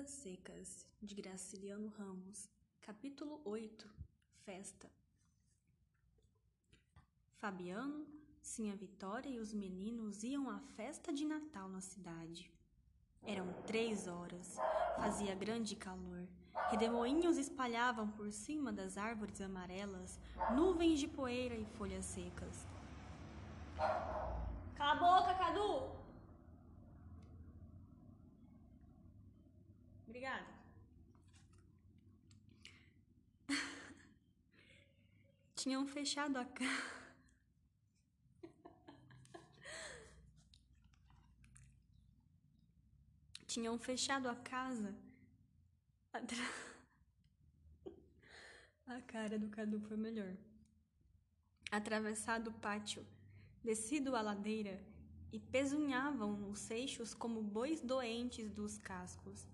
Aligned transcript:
Folhas 0.00 0.10
Secas, 0.10 0.86
de 1.02 1.14
Graciliano 1.14 1.88
Ramos. 1.98 2.48
Capítulo 2.80 3.38
8 3.44 3.86
Festa 4.46 4.90
Fabiano, 7.38 8.06
Sinha 8.40 8.74
Vitória 8.74 9.28
e 9.28 9.38
os 9.38 9.52
meninos 9.52 10.22
iam 10.22 10.48
à 10.48 10.58
festa 10.58 11.12
de 11.12 11.26
Natal 11.26 11.68
na 11.68 11.82
cidade. 11.82 12.50
Eram 13.22 13.52
três 13.66 14.06
horas, 14.06 14.56
fazia 14.96 15.34
grande 15.34 15.76
calor. 15.76 16.26
Redemoinhos 16.70 17.36
espalhavam 17.36 18.10
por 18.10 18.32
cima 18.32 18.72
das 18.72 18.96
árvores 18.96 19.38
amarelas 19.42 20.18
nuvens 20.54 20.98
de 20.98 21.08
poeira 21.08 21.56
e 21.56 21.66
folhas 21.76 22.06
secas. 22.06 22.66
Cala 24.76 24.92
a 24.92 24.94
boca, 24.94 25.34
Cadu! 25.34 25.89
Obrigada. 30.20 30.46
Tinham 35.56 35.86
fechado 35.86 36.36
a 36.36 36.44
casa. 36.44 37.00
Tinham 43.46 43.78
fechado 43.78 44.28
a 44.28 44.36
casa. 44.36 44.94
Atra... 46.12 46.36
A 48.86 49.00
cara 49.02 49.38
do 49.38 49.48
Cadu 49.48 49.80
foi 49.80 49.96
melhor. 49.96 50.36
Atravessado 51.70 52.50
o 52.50 52.52
pátio, 52.52 53.06
descido 53.62 54.16
a 54.16 54.20
ladeira 54.20 54.84
e 55.32 55.38
pesunhavam 55.38 56.50
os 56.50 56.58
seixos 56.58 57.14
como 57.14 57.40
bois 57.40 57.80
doentes 57.80 58.50
dos 58.50 58.76
cascos. 58.78 59.46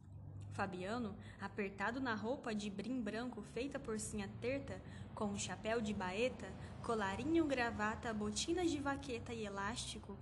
Fabiano, 0.57 1.15
apertado 1.39 2.01
na 2.01 2.15
roupa 2.15 2.55
de 2.55 2.71
brim 2.71 2.99
branco 2.99 3.43
feita 3.43 3.79
por 3.79 4.01
sinha 4.01 4.27
terta, 4.41 4.81
com 5.15 5.27
um 5.27 5.39
chapéu 5.39 5.83
de 5.83 5.93
baeta, 5.93 6.51
colarinho, 6.83 7.45
gravata, 7.45 8.13
botinas 8.15 8.71
de 8.71 8.81
vaqueta 8.81 9.35
e 9.35 9.45
elástico, 9.45 10.17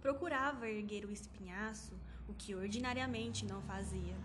procurava 0.00 0.68
erguer 0.68 1.04
o 1.04 1.10
espinhaço, 1.10 1.92
o 2.28 2.34
que 2.34 2.54
ordinariamente 2.54 3.44
não 3.44 3.60
fazia. 3.62 4.16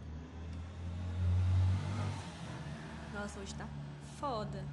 Nossa, 3.12 3.40
hoje 3.40 3.56
tá 3.56 3.68
foda. 4.20 4.64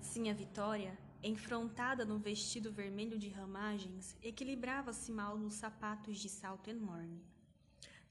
Sinha 0.00 0.34
Vitória, 0.34 0.98
enfrontada 1.22 2.04
no 2.04 2.18
vestido 2.18 2.72
vermelho 2.72 3.16
de 3.16 3.28
ramagens, 3.28 4.16
equilibrava-se 4.20 5.12
mal 5.12 5.38
nos 5.38 5.54
sapatos 5.54 6.18
de 6.18 6.28
salto 6.28 6.68
enorme. 6.68 7.35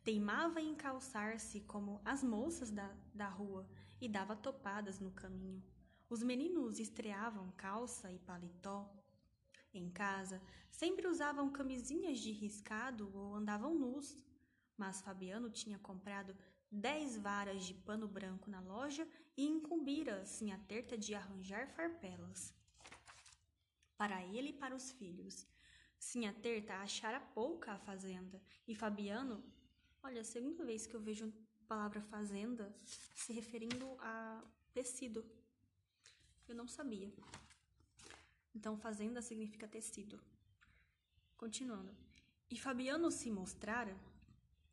Teimava 0.05 0.61
em 0.61 0.75
calçar-se 0.75 1.61
como 1.61 1.99
as 2.05 2.23
moças 2.23 2.69
da, 2.69 2.95
da 3.11 3.27
rua 3.27 3.67
e 3.99 4.07
dava 4.07 4.35
topadas 4.35 4.99
no 4.99 5.09
caminho. 5.09 5.63
Os 6.07 6.21
meninos 6.21 6.79
estreavam 6.79 7.51
calça 7.57 8.11
e 8.11 8.19
paletó. 8.19 8.87
Em 9.73 9.89
casa, 9.89 10.39
sempre 10.69 11.07
usavam 11.07 11.51
camisinhas 11.51 12.19
de 12.19 12.31
riscado 12.31 13.11
ou 13.17 13.33
andavam 13.33 13.73
nus. 13.73 14.15
Mas 14.77 15.01
Fabiano 15.01 15.49
tinha 15.49 15.79
comprado 15.79 16.37
dez 16.71 17.17
varas 17.17 17.65
de 17.65 17.73
pano 17.73 18.07
branco 18.07 18.47
na 18.47 18.61
loja 18.61 19.07
e 19.35 19.43
incumbira 19.43 20.21
assim 20.21 20.51
a 20.51 20.59
terta 20.59 20.95
de 20.95 21.15
arranjar 21.15 21.67
farpelas. 21.69 22.53
Para 23.97 24.23
ele 24.23 24.49
e 24.49 24.53
para 24.53 24.75
os 24.75 24.91
filhos. 24.91 25.47
Sinha 25.97 26.31
Terta 26.31 26.75
achara 26.75 27.19
pouca 27.19 27.71
a 27.71 27.79
fazenda 27.79 28.39
e 28.67 28.75
Fabiano 28.75 29.43
Olha, 30.07 30.21
a 30.21 30.23
segunda 30.23 30.63
vez 30.63 30.85
que 30.85 30.95
eu 30.95 31.01
vejo 31.01 31.25
a 31.25 31.67
palavra 31.67 31.99
fazenda 31.99 32.71
se 33.15 33.33
referindo 33.33 33.97
a 33.99 34.39
tecido. 34.71 35.25
Eu 36.47 36.53
não 36.53 36.67
sabia. 36.67 37.11
Então, 38.53 38.77
fazenda 38.77 39.19
significa 39.19 39.67
tecido. 39.67 40.21
Continuando. 41.35 41.91
E 42.51 42.55
Fabiano 42.55 43.09
se 43.09 43.31
mostrara. 43.31 43.97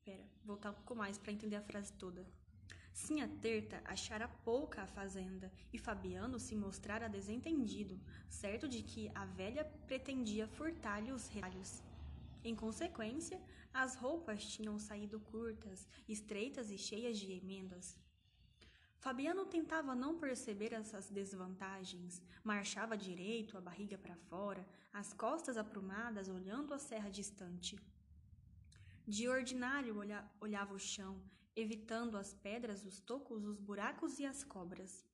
Pera, 0.05 0.23
voltar 0.45 0.71
um 0.71 0.75
pouco 0.75 0.95
mais 0.95 1.17
para 1.17 1.33
entender 1.33 1.57
a 1.57 1.63
frase 1.63 1.95
toda. 1.95 2.27
Sim, 2.93 3.23
a 3.23 3.29
Terta 3.29 3.81
achara 3.87 4.29
pouca 4.29 4.83
a 4.83 4.87
fazenda 4.87 5.51
e 5.73 5.79
Fabiano 5.79 6.39
se 6.39 6.55
mostrara 6.55 7.09
desentendido, 7.09 7.99
certo 8.29 8.69
de 8.69 8.83
que 8.83 9.11
a 9.15 9.25
velha 9.25 9.65
pretendia 9.87 10.47
furtar-lhe 10.47 11.11
os 11.11 11.27
retalhos. 11.29 11.83
Em 12.45 12.55
consequência, 12.55 13.41
as 13.73 13.95
roupas 13.95 14.45
tinham 14.45 14.79
saído 14.79 15.19
curtas, 15.19 15.89
estreitas 16.09 16.71
e 16.71 16.79
cheias 16.79 17.19
de 17.19 17.33
emendas. 17.33 17.99
Fabiano 18.99 19.45
tentava 19.47 19.95
não 19.95 20.19
perceber 20.19 20.73
essas 20.73 21.11
desvantagens, 21.11 22.23
marchava 22.45 22.97
direito, 22.97 23.59
a 23.59 23.61
barriga 23.61 23.99
para 23.99 24.15
fora, 24.15 24.65
as 24.93 25.13
costas 25.13 25.57
aprumadas, 25.57 26.29
olhando 26.29 26.73
a 26.73 26.79
serra 26.79 27.11
distante. 27.11 27.77
De 29.07 29.29
ordinário 29.29 29.99
olha, 29.99 30.25
olhava 30.41 30.73
o 30.73 30.79
chão, 30.79 31.21
evitando 31.57 32.17
as 32.17 32.33
pedras, 32.33 32.85
os 32.85 33.01
tocos, 33.01 33.45
os 33.45 33.59
buracos 33.59 34.21
e 34.21 34.25
as 34.25 34.45
cobras. 34.45 35.05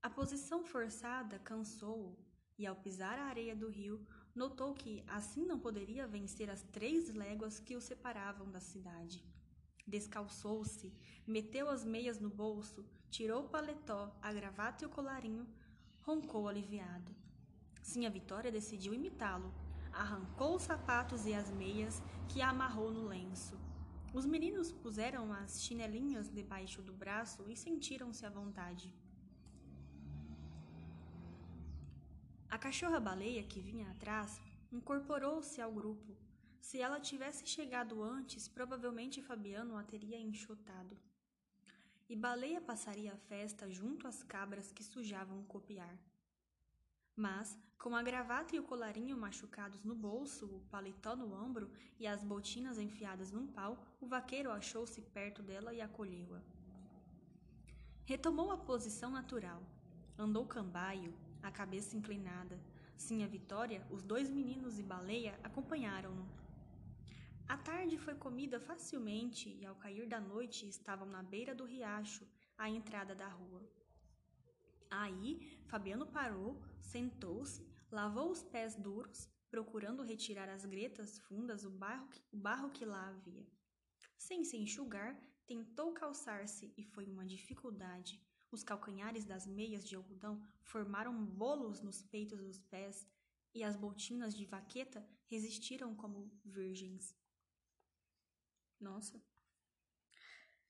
A 0.00 0.08
posição 0.08 0.62
forçada 0.62 1.40
cansou-o, 1.40 2.16
e 2.56 2.64
ao 2.64 2.76
pisar 2.76 3.18
a 3.18 3.24
areia 3.24 3.56
do 3.56 3.68
rio, 3.68 4.06
notou 4.34 4.74
que 4.74 5.02
assim 5.06 5.44
não 5.44 5.58
poderia 5.58 6.06
vencer 6.06 6.50
as 6.50 6.62
três 6.62 7.12
léguas 7.12 7.58
que 7.58 7.76
o 7.76 7.80
separavam 7.80 8.50
da 8.50 8.60
cidade. 8.60 9.24
Descalçou-se, 9.86 10.92
meteu 11.26 11.68
as 11.70 11.84
meias 11.84 12.20
no 12.20 12.28
bolso, 12.28 12.84
tirou 13.10 13.44
o 13.44 13.48
paletó, 13.48 14.14
a 14.20 14.32
gravata 14.32 14.84
e 14.84 14.86
o 14.86 14.90
colarinho, 14.90 15.46
roncou 16.02 16.48
aliviado. 16.48 17.14
Sim, 17.82 18.04
a 18.06 18.10
Vitória 18.10 18.52
decidiu 18.52 18.92
imitá-lo. 18.92 19.52
Arrancou 19.92 20.56
os 20.56 20.62
sapatos 20.62 21.24
e 21.26 21.32
as 21.32 21.50
meias 21.50 22.02
que 22.28 22.42
amarrou 22.42 22.90
no 22.92 23.08
lenço. 23.08 23.58
Os 24.12 24.24
meninos 24.24 24.70
puseram 24.70 25.32
as 25.32 25.62
chinelinhas 25.62 26.28
debaixo 26.30 26.82
do 26.82 26.92
braço 26.92 27.44
e 27.48 27.56
sentiram-se 27.56 28.24
à 28.24 28.30
vontade. 28.30 28.92
A 32.58 32.60
cachorra-baleia 32.60 33.44
que 33.44 33.60
vinha 33.60 33.88
atrás 33.88 34.40
incorporou-se 34.72 35.60
ao 35.60 35.70
grupo. 35.70 36.16
Se 36.60 36.80
ela 36.80 36.98
tivesse 36.98 37.46
chegado 37.46 38.02
antes, 38.02 38.48
provavelmente 38.48 39.22
Fabiano 39.22 39.76
a 39.76 39.84
teria 39.84 40.18
enxotado. 40.18 40.98
E 42.08 42.16
Baleia 42.16 42.60
passaria 42.60 43.12
a 43.12 43.16
festa 43.16 43.70
junto 43.70 44.08
às 44.08 44.24
cabras 44.24 44.72
que 44.72 44.82
sujavam 44.82 45.38
o 45.38 45.44
copiar. 45.44 45.96
Mas, 47.14 47.56
com 47.78 47.94
a 47.94 48.02
gravata 48.02 48.56
e 48.56 48.58
o 48.58 48.64
colarinho 48.64 49.16
machucados 49.16 49.84
no 49.84 49.94
bolso, 49.94 50.46
o 50.46 50.60
paletó 50.68 51.14
no 51.14 51.32
ombro 51.32 51.70
e 51.96 52.08
as 52.08 52.24
botinas 52.24 52.76
enfiadas 52.76 53.30
num 53.30 53.46
pau, 53.46 53.78
o 54.00 54.06
vaqueiro 54.08 54.50
achou-se 54.50 55.00
perto 55.00 55.44
dela 55.44 55.72
e 55.72 55.80
acolheu-a. 55.80 56.42
Retomou 58.04 58.50
a 58.50 58.58
posição 58.58 59.12
natural. 59.12 59.62
Andou 60.18 60.44
cambaio, 60.44 61.14
a 61.42 61.50
cabeça 61.50 61.96
inclinada. 61.96 62.58
Sim, 62.96 63.24
a 63.24 63.28
Vitória, 63.28 63.86
os 63.90 64.02
dois 64.02 64.30
meninos 64.30 64.78
e 64.78 64.82
Baleia 64.82 65.38
acompanharam-no. 65.42 66.28
A 67.48 67.56
tarde 67.56 67.96
foi 67.96 68.14
comida 68.14 68.60
facilmente 68.60 69.48
e 69.48 69.64
ao 69.64 69.74
cair 69.76 70.06
da 70.06 70.20
noite 70.20 70.68
estavam 70.68 71.08
na 71.08 71.22
beira 71.22 71.54
do 71.54 71.64
riacho, 71.64 72.26
à 72.58 72.68
entrada 72.68 73.14
da 73.14 73.28
rua. 73.28 73.62
Aí, 74.90 75.58
Fabiano 75.66 76.06
parou, 76.06 76.60
sentou-se, 76.80 77.66
lavou 77.90 78.30
os 78.30 78.42
pés 78.42 78.74
duros, 78.74 79.30
procurando 79.50 80.02
retirar 80.02 80.48
as 80.48 80.66
gretas 80.66 81.18
fundas 81.20 81.64
o 81.64 81.70
barro, 81.70 82.08
o 82.32 82.36
barro 82.36 82.70
que 82.70 82.84
lá 82.84 83.08
havia. 83.08 83.46
Sem 84.16 84.44
se 84.44 84.56
enxugar, 84.56 85.18
tentou 85.46 85.92
calçar-se 85.92 86.72
e 86.76 86.82
foi 86.82 87.06
uma 87.06 87.24
dificuldade. 87.24 88.20
Os 88.50 88.62
calcanhares 88.62 89.24
das 89.24 89.46
meias 89.46 89.86
de 89.86 89.94
algodão 89.94 90.42
formaram 90.62 91.24
bolos 91.24 91.80
nos 91.80 92.02
peitos 92.02 92.40
dos 92.40 92.60
pés 92.60 93.06
e 93.54 93.62
as 93.62 93.76
botinas 93.76 94.34
de 94.34 94.46
vaqueta 94.46 95.06
resistiram 95.26 95.94
como 95.94 96.30
virgens. 96.44 97.14
Nossa. 98.80 99.22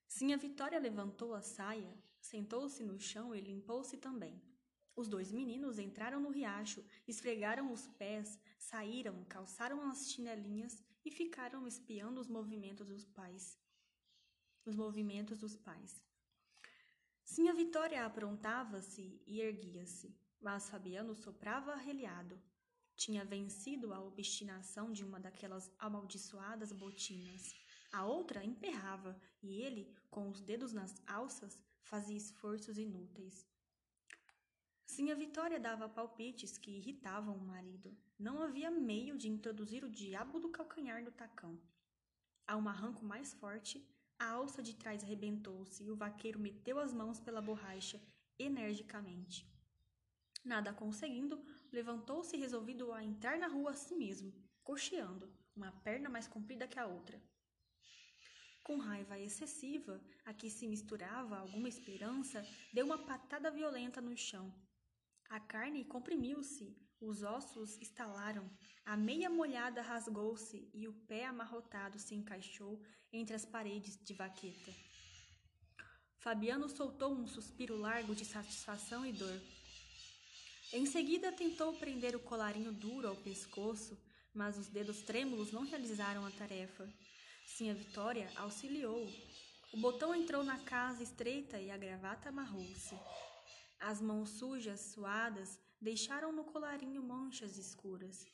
Sim, 0.06 0.32
a 0.32 0.36
Vitória 0.36 0.80
levantou 0.80 1.34
a 1.34 1.42
saia, 1.42 1.96
sentou-se 2.20 2.82
no 2.82 2.98
chão 2.98 3.34
e 3.34 3.40
limpou-se 3.40 3.96
também. 3.98 4.42
Os 4.96 5.06
dois 5.06 5.30
meninos 5.30 5.78
entraram 5.78 6.18
no 6.18 6.30
riacho, 6.30 6.84
esfregaram 7.06 7.72
os 7.72 7.86
pés, 7.86 8.36
saíram, 8.58 9.24
calçaram 9.26 9.88
as 9.88 10.10
chinelinhas 10.10 10.82
e 11.04 11.10
ficaram 11.10 11.68
espiando 11.68 12.20
os 12.20 12.26
movimentos 12.26 12.88
dos 12.88 13.06
pais. 13.06 13.56
Os 14.64 14.74
movimentos 14.74 15.38
dos 15.38 15.56
pais. 15.56 16.07
Sim, 17.30 17.50
a 17.50 17.52
Vitória 17.52 18.06
aprontava-se 18.06 19.22
e 19.26 19.42
erguia-se, 19.42 20.16
mas 20.40 20.70
Fabiano 20.70 21.14
soprava 21.14 21.72
arreliado. 21.72 22.40
Tinha 22.96 23.22
vencido 23.22 23.92
a 23.92 24.00
obstinação 24.00 24.90
de 24.90 25.04
uma 25.04 25.20
daquelas 25.20 25.70
amaldiçoadas 25.78 26.72
botinas. 26.72 27.54
A 27.92 28.06
outra 28.06 28.42
emperrava, 28.42 29.14
e 29.42 29.60
ele, 29.60 29.94
com 30.10 30.30
os 30.30 30.40
dedos 30.40 30.72
nas 30.72 31.02
alças, 31.06 31.60
fazia 31.82 32.16
esforços 32.16 32.78
inúteis. 32.78 33.46
Sinha 34.86 35.14
Vitória 35.14 35.60
dava 35.60 35.86
palpites 35.86 36.56
que 36.56 36.78
irritavam 36.78 37.36
o 37.36 37.46
marido. 37.46 37.94
Não 38.18 38.40
havia 38.42 38.70
meio 38.70 39.18
de 39.18 39.28
introduzir 39.28 39.84
o 39.84 39.90
diabo 39.90 40.40
do 40.40 40.48
calcanhar 40.48 41.04
no 41.04 41.12
tacão. 41.12 41.60
A 42.46 42.56
um 42.56 42.66
arranco 42.66 43.04
mais 43.04 43.34
forte, 43.34 43.86
a 44.18 44.30
alça 44.30 44.62
de 44.62 44.74
trás 44.74 45.02
arrebentou-se 45.04 45.82
e 45.82 45.90
o 45.90 45.96
vaqueiro 45.96 46.38
meteu 46.38 46.78
as 46.78 46.92
mãos 46.92 47.20
pela 47.20 47.40
borracha 47.40 48.00
energicamente. 48.38 49.46
Nada 50.44 50.72
conseguindo, 50.72 51.42
levantou-se 51.72 52.36
resolvido 52.36 52.92
a 52.92 53.04
entrar 53.04 53.38
na 53.38 53.48
rua 53.48 53.70
assim 53.70 53.96
mesmo, 53.96 54.32
cocheando, 54.64 55.32
uma 55.54 55.72
perna 55.72 56.08
mais 56.08 56.26
comprida 56.26 56.66
que 56.66 56.78
a 56.78 56.86
outra. 56.86 57.20
Com 58.64 58.78
raiva 58.78 59.18
excessiva, 59.18 60.00
a 60.24 60.34
que 60.34 60.50
se 60.50 60.66
misturava 60.66 61.38
alguma 61.38 61.68
esperança, 61.68 62.44
deu 62.72 62.84
uma 62.86 62.98
patada 62.98 63.50
violenta 63.50 64.00
no 64.00 64.16
chão. 64.16 64.54
A 65.30 65.40
carne 65.40 65.84
comprimiu-se, 65.84 66.76
os 67.00 67.22
ossos 67.22 67.78
estalaram, 67.80 68.48
a 68.84 68.96
meia 68.96 69.28
molhada 69.28 69.82
rasgou-se 69.82 70.68
e 70.72 70.88
o 70.88 70.92
pé 70.92 71.26
amarrotado 71.26 71.98
se 71.98 72.14
encaixou 72.14 72.80
entre 73.12 73.34
as 73.34 73.44
paredes 73.44 73.98
de 74.02 74.14
vaqueta. 74.14 74.72
Fabiano 76.18 76.68
soltou 76.68 77.12
um 77.12 77.26
suspiro 77.26 77.76
largo 77.76 78.14
de 78.14 78.24
satisfação 78.24 79.06
e 79.06 79.12
dor. 79.12 79.40
Em 80.72 80.84
seguida 80.84 81.32
tentou 81.32 81.72
prender 81.74 82.16
o 82.16 82.20
colarinho 82.20 82.72
duro 82.72 83.08
ao 83.08 83.16
pescoço, 83.16 83.96
mas 84.34 84.58
os 84.58 84.68
dedos 84.68 85.00
trêmulos 85.02 85.52
não 85.52 85.64
realizaram 85.64 86.26
a 86.26 86.30
tarefa. 86.30 86.88
Sim, 87.46 87.70
a 87.70 87.74
Vitória 87.74 88.30
auxiliou. 88.36 89.08
O 89.72 89.76
botão 89.78 90.14
entrou 90.14 90.42
na 90.42 90.58
casa 90.58 91.02
estreita 91.02 91.58
e 91.60 91.70
a 91.70 91.76
gravata 91.76 92.28
amarrou-se. 92.28 92.98
As 93.78 94.00
mãos 94.00 94.30
sujas, 94.30 94.80
suadas, 94.80 95.58
deixaram 95.80 96.32
no 96.32 96.44
colarinho 96.44 97.02
manchas 97.02 97.56
escuras. 97.56 98.26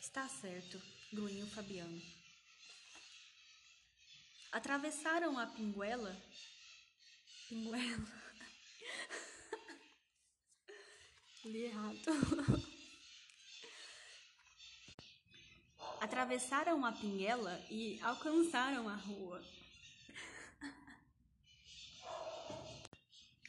Está 0.00 0.28
certo, 0.28 0.80
grunhiu 1.12 1.46
Fabiano. 1.46 2.02
Atravessaram 4.50 5.38
a 5.38 5.46
pinguela. 5.46 6.16
Pinguela. 7.48 8.08
Li 11.44 11.64
errado. 11.64 11.98
Atravessaram 16.00 16.84
a 16.84 16.92
pinguela 16.92 17.58
e 17.70 18.00
alcançaram 18.02 18.88
a 18.88 18.94
rua. 18.94 19.42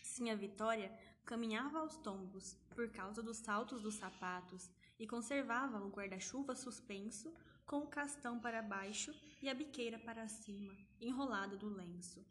Sim, 0.04 0.32
a 0.32 0.36
Vitória 0.36 0.92
caminhava 1.30 1.78
aos 1.78 1.96
tombos 1.98 2.58
por 2.74 2.90
causa 2.90 3.22
dos 3.22 3.38
saltos 3.38 3.84
dos 3.84 3.94
sapatos 3.94 4.68
e 4.98 5.06
conservava 5.06 5.80
o 5.80 5.90
guarda-chuva 5.90 6.56
suspenso 6.56 7.32
com 7.68 7.82
o 7.82 7.88
castão 7.88 8.40
para 8.40 8.64
baixo 8.64 9.14
e 9.40 9.48
a 9.48 9.54
biqueira 9.54 10.00
para 10.00 10.28
cima, 10.28 10.76
enrolado 11.00 11.56
do 11.56 11.70
lenço. 11.70 12.26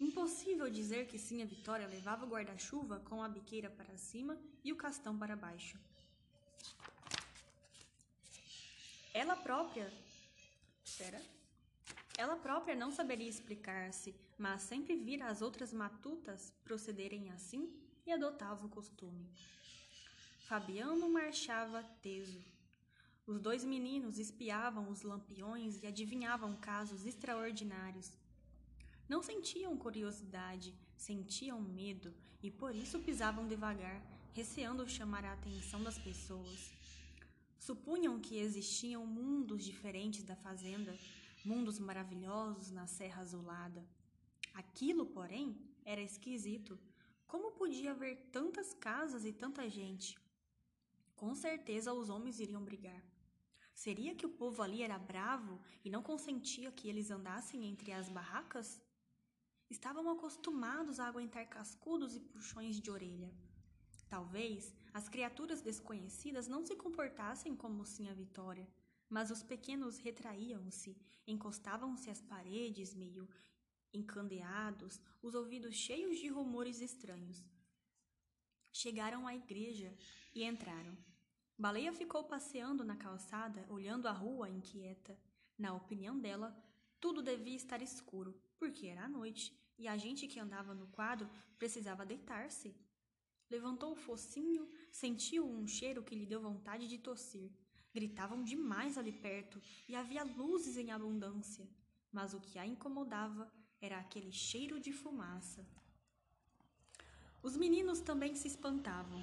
Impossível 0.00 0.70
dizer 0.70 1.06
que 1.08 1.18
sim 1.18 1.42
a 1.42 1.44
Vitória 1.44 1.86
levava 1.86 2.24
o 2.24 2.28
guarda-chuva 2.30 3.00
com 3.00 3.22
a 3.22 3.28
biqueira 3.28 3.68
para 3.68 3.98
cima 3.98 4.40
e 4.64 4.72
o 4.72 4.76
castão 4.76 5.18
para 5.18 5.36
baixo. 5.36 5.78
Ela 9.12 9.36
própria. 9.36 9.92
Espera. 10.82 11.20
Ela 12.16 12.36
própria 12.36 12.74
não 12.74 12.90
saberia 12.90 13.28
explicar-se, 13.28 14.14
mas 14.38 14.62
sempre 14.62 14.96
vira 14.96 15.26
as 15.26 15.42
outras 15.42 15.70
matutas 15.70 16.50
procederem 16.64 17.30
assim 17.30 17.85
e 18.06 18.12
adotava 18.12 18.64
o 18.64 18.68
costume. 18.68 19.28
Fabiano 20.46 21.08
marchava 21.10 21.82
teso. 22.00 22.40
Os 23.26 23.40
dois 23.40 23.64
meninos 23.64 24.18
espiavam 24.18 24.88
os 24.88 25.02
lampiões 25.02 25.82
e 25.82 25.86
adivinhavam 25.86 26.54
casos 26.56 27.04
extraordinários. 27.04 28.12
Não 29.08 29.22
sentiam 29.22 29.76
curiosidade, 29.76 30.72
sentiam 30.96 31.60
medo 31.60 32.14
e 32.42 32.50
por 32.50 32.74
isso 32.74 33.00
pisavam 33.00 33.48
devagar, 33.48 34.00
receando 34.32 34.88
chamar 34.88 35.24
a 35.24 35.32
atenção 35.32 35.82
das 35.82 35.98
pessoas. 35.98 36.72
Supunham 37.58 38.20
que 38.20 38.38
existiam 38.38 39.04
mundos 39.04 39.64
diferentes 39.64 40.22
da 40.22 40.36
fazenda, 40.36 40.96
mundos 41.44 41.80
maravilhosos 41.80 42.70
na 42.70 42.86
Serra 42.86 43.22
Azulada. 43.22 43.84
Aquilo, 44.54 45.06
porém, 45.06 45.56
era 45.84 46.00
esquisito. 46.00 46.78
Como 47.26 47.52
podia 47.52 47.90
haver 47.90 48.28
tantas 48.32 48.72
casas 48.74 49.24
e 49.24 49.32
tanta 49.32 49.68
gente? 49.68 50.18
Com 51.14 51.34
certeza 51.34 51.92
os 51.92 52.08
homens 52.08 52.40
iriam 52.40 52.64
brigar. 52.64 53.02
Seria 53.74 54.14
que 54.14 54.26
o 54.26 54.30
povo 54.30 54.62
ali 54.62 54.82
era 54.82 54.98
bravo 54.98 55.60
e 55.84 55.90
não 55.90 56.02
consentia 56.02 56.72
que 56.72 56.88
eles 56.88 57.10
andassem 57.10 57.66
entre 57.66 57.92
as 57.92 58.08
barracas? 58.08 58.80
estavam 59.68 60.08
acostumados 60.08 61.00
a 61.00 61.06
aguentar 61.06 61.46
cascudos 61.48 62.14
e 62.14 62.20
puxões 62.20 62.80
de 62.80 62.90
orelha. 62.90 63.32
Talvez 64.08 64.72
as 64.94 65.08
criaturas 65.08 65.60
desconhecidas 65.60 66.46
não 66.46 66.64
se 66.64 66.76
comportassem 66.76 67.56
como 67.56 67.84
sim 67.84 68.08
a 68.08 68.14
Vitória, 68.14 68.68
mas 69.08 69.30
os 69.30 69.42
pequenos 69.42 69.98
retraíam-se, 69.98 70.96
encostavam-se 71.26 72.08
às 72.10 72.20
paredes, 72.20 72.94
meio 72.94 73.28
encandeados, 73.92 75.00
os 75.22 75.34
ouvidos 75.34 75.74
cheios 75.74 76.18
de 76.18 76.28
rumores 76.28 76.80
estranhos. 76.80 77.44
Chegaram 78.72 79.26
à 79.26 79.34
igreja 79.34 79.96
e 80.34 80.44
entraram. 80.44 80.96
Baleia 81.58 81.92
ficou 81.92 82.24
passeando 82.24 82.84
na 82.84 82.96
calçada, 82.96 83.64
olhando 83.70 84.06
a 84.06 84.12
rua 84.12 84.50
inquieta. 84.50 85.18
Na 85.58 85.74
opinião 85.74 86.18
dela, 86.18 86.54
tudo 87.00 87.22
devia 87.22 87.56
estar 87.56 87.80
escuro, 87.80 88.38
porque 88.58 88.86
era 88.86 89.04
a 89.04 89.08
noite 89.08 89.58
e 89.78 89.88
a 89.88 89.96
gente 89.96 90.26
que 90.26 90.40
andava 90.40 90.74
no 90.74 90.86
quadro 90.88 91.28
precisava 91.58 92.04
deitar-se. 92.04 92.74
Levantou 93.50 93.92
o 93.92 93.96
focinho, 93.96 94.68
sentiu 94.90 95.48
um 95.48 95.66
cheiro 95.66 96.02
que 96.02 96.14
lhe 96.14 96.26
deu 96.26 96.40
vontade 96.40 96.88
de 96.88 96.98
tossir. 96.98 97.50
Gritavam 97.94 98.42
demais 98.42 98.98
ali 98.98 99.12
perto 99.12 99.62
e 99.88 99.94
havia 99.94 100.24
luzes 100.24 100.76
em 100.76 100.90
abundância, 100.90 101.66
mas 102.12 102.34
o 102.34 102.40
que 102.40 102.58
a 102.58 102.66
incomodava 102.66 103.50
era 103.80 103.98
aquele 103.98 104.32
cheiro 104.32 104.80
de 104.80 104.92
fumaça. 104.92 105.64
Os 107.42 107.56
meninos 107.56 108.00
também 108.00 108.34
se 108.34 108.48
espantavam. 108.48 109.22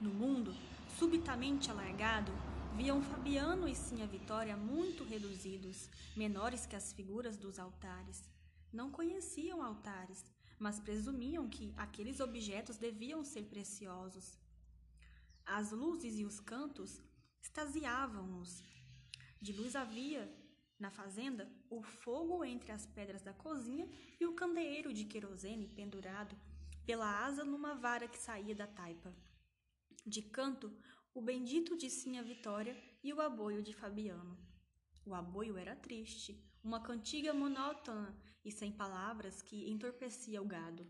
No 0.00 0.10
mundo, 0.10 0.54
subitamente 0.98 1.70
alargado, 1.70 2.32
viam 2.76 3.02
Fabiano 3.02 3.68
e 3.68 3.74
Sinha 3.74 4.06
Vitória 4.06 4.56
muito 4.56 5.04
reduzidos, 5.04 5.88
menores 6.16 6.64
que 6.64 6.76
as 6.76 6.92
figuras 6.92 7.36
dos 7.36 7.58
altares. 7.58 8.22
Não 8.72 8.90
conheciam 8.90 9.62
altares, 9.62 10.24
mas 10.58 10.78
presumiam 10.78 11.48
que 11.48 11.72
aqueles 11.76 12.20
objetos 12.20 12.76
deviam 12.76 13.24
ser 13.24 13.44
preciosos. 13.44 14.38
As 15.44 15.72
luzes 15.72 16.18
e 16.18 16.24
os 16.24 16.40
cantos 16.40 17.00
extasiavam-nos. 17.42 18.62
De 19.40 19.52
luz 19.52 19.74
havia, 19.74 20.30
na 20.78 20.90
fazenda, 20.90 21.50
o 21.68 21.82
fogo 21.82 22.44
entre 22.44 22.70
as 22.70 22.86
pedras 22.86 23.22
da 23.22 23.32
cozinha 23.32 23.88
e 24.20 24.26
o 24.26 24.34
candeeiro 24.34 24.92
de 24.92 25.04
querosene 25.04 25.68
pendurado 25.68 26.36
pela 26.86 27.24
asa 27.26 27.44
numa 27.44 27.74
vara 27.74 28.08
que 28.08 28.18
saía 28.18 28.54
da 28.54 28.66
taipa. 28.66 29.14
De 30.06 30.22
canto, 30.22 30.72
o 31.12 31.20
bendito 31.20 31.76
de 31.76 31.90
Sinha 31.90 32.22
Vitória 32.22 32.76
e 33.02 33.12
o 33.12 33.20
aboio 33.20 33.62
de 33.62 33.72
Fabiano. 33.72 34.38
O 35.04 35.14
aboio 35.14 35.56
era 35.56 35.74
triste, 35.74 36.40
uma 36.62 36.80
cantiga 36.80 37.34
monótona 37.34 38.16
e 38.44 38.52
sem 38.52 38.70
palavras 38.72 39.42
que 39.42 39.68
entorpecia 39.68 40.40
o 40.40 40.46
gado. 40.46 40.86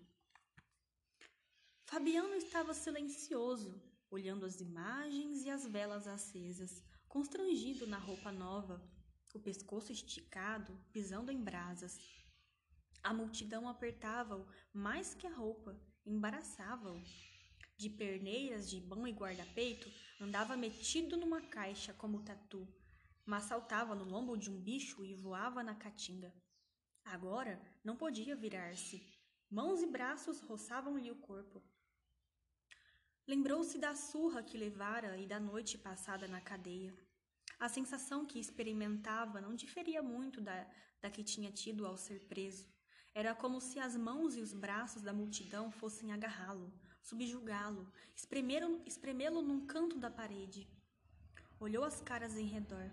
Fabiano 1.86 2.34
estava 2.34 2.74
silencioso, 2.74 3.80
olhando 4.10 4.44
as 4.44 4.60
imagens 4.60 5.44
e 5.44 5.50
as 5.50 5.66
velas 5.66 6.06
acesas, 6.06 6.82
constrangido 7.08 7.86
na 7.86 7.98
roupa 7.98 8.30
nova, 8.30 8.82
o 9.34 9.40
pescoço 9.40 9.92
esticado, 9.92 10.78
pisando 10.92 11.30
em 11.30 11.42
brasas. 11.42 11.98
A 13.02 13.12
multidão 13.12 13.68
apertava-o 13.68 14.46
mais 14.72 15.14
que 15.14 15.26
a 15.26 15.34
roupa, 15.34 15.78
embaraçava-o. 16.04 17.02
De 17.76 17.88
perneiras, 17.88 18.68
de 18.68 18.80
bão 18.80 19.06
e 19.06 19.12
guarda-peito, 19.12 19.88
andava 20.20 20.56
metido 20.56 21.16
numa 21.16 21.40
caixa 21.40 21.92
como 21.92 22.24
tatu, 22.24 22.66
mas 23.24 23.44
saltava 23.44 23.94
no 23.94 24.04
lombo 24.04 24.36
de 24.36 24.50
um 24.50 24.60
bicho 24.60 25.04
e 25.04 25.14
voava 25.14 25.62
na 25.62 25.74
caatinga. 25.74 26.34
Agora 27.04 27.60
não 27.84 27.96
podia 27.96 28.34
virar-se. 28.34 29.06
Mãos 29.50 29.80
e 29.80 29.86
braços 29.86 30.40
roçavam-lhe 30.40 31.10
o 31.10 31.16
corpo. 31.16 31.62
Lembrou-se 33.26 33.78
da 33.78 33.94
surra 33.94 34.42
que 34.42 34.58
levara 34.58 35.16
e 35.18 35.26
da 35.26 35.38
noite 35.38 35.78
passada 35.78 36.26
na 36.26 36.40
cadeia. 36.40 36.96
A 37.60 37.68
sensação 37.68 38.24
que 38.24 38.38
experimentava 38.38 39.40
não 39.40 39.54
diferia 39.54 40.00
muito 40.00 40.40
da, 40.40 40.64
da 41.02 41.10
que 41.10 41.24
tinha 41.24 41.50
tido 41.50 41.84
ao 41.84 41.96
ser 41.96 42.20
preso. 42.20 42.66
Era 43.12 43.34
como 43.34 43.60
se 43.60 43.80
as 43.80 43.96
mãos 43.96 44.36
e 44.36 44.40
os 44.40 44.54
braços 44.54 45.02
da 45.02 45.12
multidão 45.12 45.72
fossem 45.72 46.12
agarrá-lo, 46.12 46.72
subjugá-lo, 47.02 47.90
espremê-lo 48.14 49.42
num 49.42 49.66
canto 49.66 49.98
da 49.98 50.08
parede. 50.08 50.68
Olhou 51.58 51.82
as 51.82 52.00
caras 52.00 52.36
em 52.36 52.46
redor. 52.46 52.88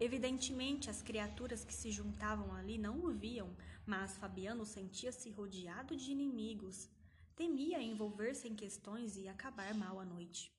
Evidentemente, 0.00 0.88
as 0.88 1.02
criaturas 1.02 1.62
que 1.62 1.74
se 1.74 1.90
juntavam 1.90 2.54
ali 2.54 2.78
não 2.78 2.98
o 3.04 3.10
viam, 3.12 3.54
mas 3.86 4.16
Fabiano 4.16 4.64
sentia-se 4.64 5.30
rodeado 5.30 5.94
de 5.94 6.12
inimigos. 6.12 6.88
Temia 7.36 7.82
envolver-se 7.82 8.48
em 8.48 8.54
questões 8.54 9.18
e 9.18 9.28
acabar 9.28 9.74
mal 9.74 10.00
à 10.00 10.04
noite. 10.04 10.50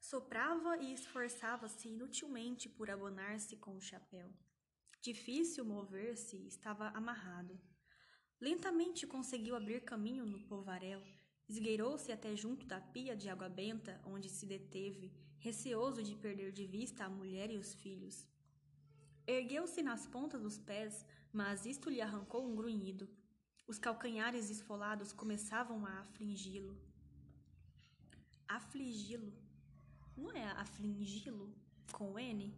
Soprava 0.00 0.78
e 0.78 0.92
esforçava-se 0.92 1.88
inutilmente 1.88 2.68
por 2.68 2.90
abonar-se 2.90 3.56
com 3.56 3.76
o 3.76 3.80
chapéu. 3.80 4.32
Difícil 5.02 5.64
mover-se, 5.64 6.36
estava 6.46 6.88
amarrado. 6.88 7.60
Lentamente 8.40 9.06
conseguiu 9.06 9.56
abrir 9.56 9.82
caminho 9.82 10.24
no 10.24 10.40
povaréu, 10.46 11.02
esgueirou-se 11.48 12.12
até 12.12 12.36
junto 12.36 12.66
da 12.66 12.80
pia 12.80 13.16
de 13.16 13.28
água 13.28 13.48
benta, 13.48 14.00
onde 14.04 14.28
se 14.28 14.46
deteve, 14.46 15.12
receoso 15.38 16.02
de 16.02 16.14
perder 16.14 16.52
de 16.52 16.66
vista 16.66 17.04
a 17.04 17.08
mulher 17.08 17.50
e 17.50 17.56
os 17.56 17.74
filhos. 17.74 18.26
Ergueu-se 19.26 19.82
nas 19.82 20.06
pontas 20.06 20.40
dos 20.40 20.58
pés, 20.58 21.04
mas 21.32 21.66
isto 21.66 21.90
lhe 21.90 22.00
arrancou 22.00 22.46
um 22.46 22.54
grunhido. 22.54 23.08
Os 23.66 23.78
calcanhares 23.78 24.48
esfolados 24.50 25.12
começavam 25.12 25.84
a 25.84 26.00
afligi-lo. 26.00 26.80
Afligi-lo? 28.46 29.47
Não 30.18 30.32
é 30.32 30.42
afligi-lo 30.56 31.48
com 31.92 32.18
N? 32.18 32.52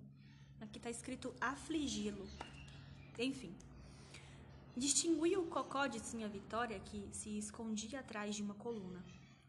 Aqui 0.63 0.79
está 0.79 0.89
escrito 0.89 1.35
afligi-lo. 1.39 2.27
Enfim. 3.19 3.55
Distinguiu 4.75 5.43
o 5.43 5.47
cocó 5.47 5.87
de 5.87 6.01
Sinha 6.01 6.27
Vitória 6.27 6.81
que 6.81 7.11
se 7.13 7.37
escondia 7.37 8.01
atrás 8.01 8.35
de 8.35 8.43
uma 8.43 8.55
coluna. 8.55 9.05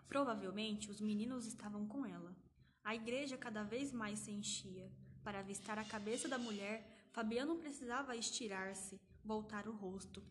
Provavelmente 0.10 0.92
os 0.92 1.00
meninos 1.00 1.46
estavam 1.46 1.88
com 1.88 2.06
ela. 2.06 2.36
A 2.84 2.94
igreja 2.94 3.38
cada 3.38 3.64
vez 3.64 3.94
mais 3.94 4.20
se 4.20 4.32
enchia. 4.32 4.92
Para 5.24 5.40
avistar 5.40 5.80
a 5.80 5.86
cabeça 5.86 6.28
da 6.28 6.38
mulher, 6.38 7.08
Fabiano 7.14 7.56
precisava 7.56 8.18
estirar-se, 8.18 9.00
voltar 9.24 9.70
o 9.70 9.72
rosto. 9.72 10.22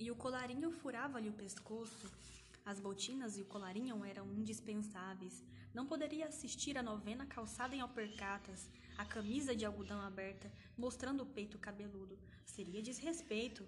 E 0.00 0.10
o 0.10 0.16
colarinho 0.16 0.72
furava-lhe 0.72 1.28
o 1.28 1.32
pescoço. 1.34 2.10
As 2.64 2.78
botinas 2.78 3.36
e 3.36 3.42
o 3.42 3.44
colarinho 3.44 4.04
eram 4.04 4.32
indispensáveis. 4.32 5.42
Não 5.74 5.84
poderia 5.84 6.26
assistir 6.28 6.78
à 6.78 6.82
novena 6.82 7.26
calçada 7.26 7.74
em 7.74 7.80
alpercatas, 7.80 8.70
a 8.96 9.04
camisa 9.04 9.54
de 9.54 9.64
algodão 9.64 10.00
aberta, 10.00 10.52
mostrando 10.76 11.22
o 11.22 11.26
peito 11.26 11.58
cabeludo. 11.58 12.16
Seria 12.44 12.80
desrespeito. 12.80 13.66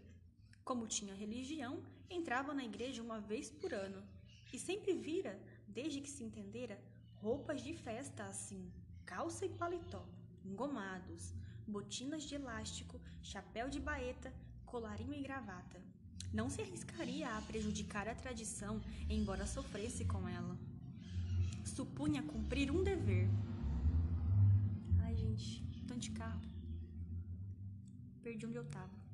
Como 0.65 0.87
tinha 0.87 1.15
religião, 1.15 1.83
entrava 2.09 2.55
na 2.55 2.65
igreja 2.65 3.03
uma 3.03 3.21
vez 3.21 3.51
por 3.51 3.75
ano. 3.75 4.03
E 4.53 4.59
sempre 4.59 4.93
vira, 4.95 5.41
desde 5.67 6.01
que 6.01 6.09
se 6.09 6.23
entendera, 6.23 6.81
roupas 7.17 7.63
de 7.63 7.75
festa 7.75 8.25
assim, 8.27 8.71
calça 9.05 9.45
e 9.45 9.49
paletó, 9.49 10.07
engomados, 10.45 11.35
botinas 11.67 12.23
de 12.23 12.37
elástico, 12.37 13.01
chapéu 13.21 13.69
de 13.69 13.81
baeta, 13.81 14.33
colarinho 14.65 15.15
e 15.15 15.21
gravata. 15.21 15.94
Não 16.39 16.51
se 16.51 16.61
arriscaria 16.61 17.29
a 17.29 17.41
prejudicar 17.43 18.09
a 18.09 18.15
tradição, 18.15 18.83
embora 19.09 19.47
sofresse 19.47 20.05
com 20.05 20.29
ela. 20.29 20.59
Supunha 21.65 22.23
cumprir 22.23 22.71
um 22.71 22.83
dever, 22.83 23.29
gente. 25.35 25.63
Tanto 25.87 26.01
de 26.01 26.11
carro. 26.11 26.41
Perdi 28.23 28.47
onde 28.47 28.57
eu 28.57 28.65
tava. 28.65 29.05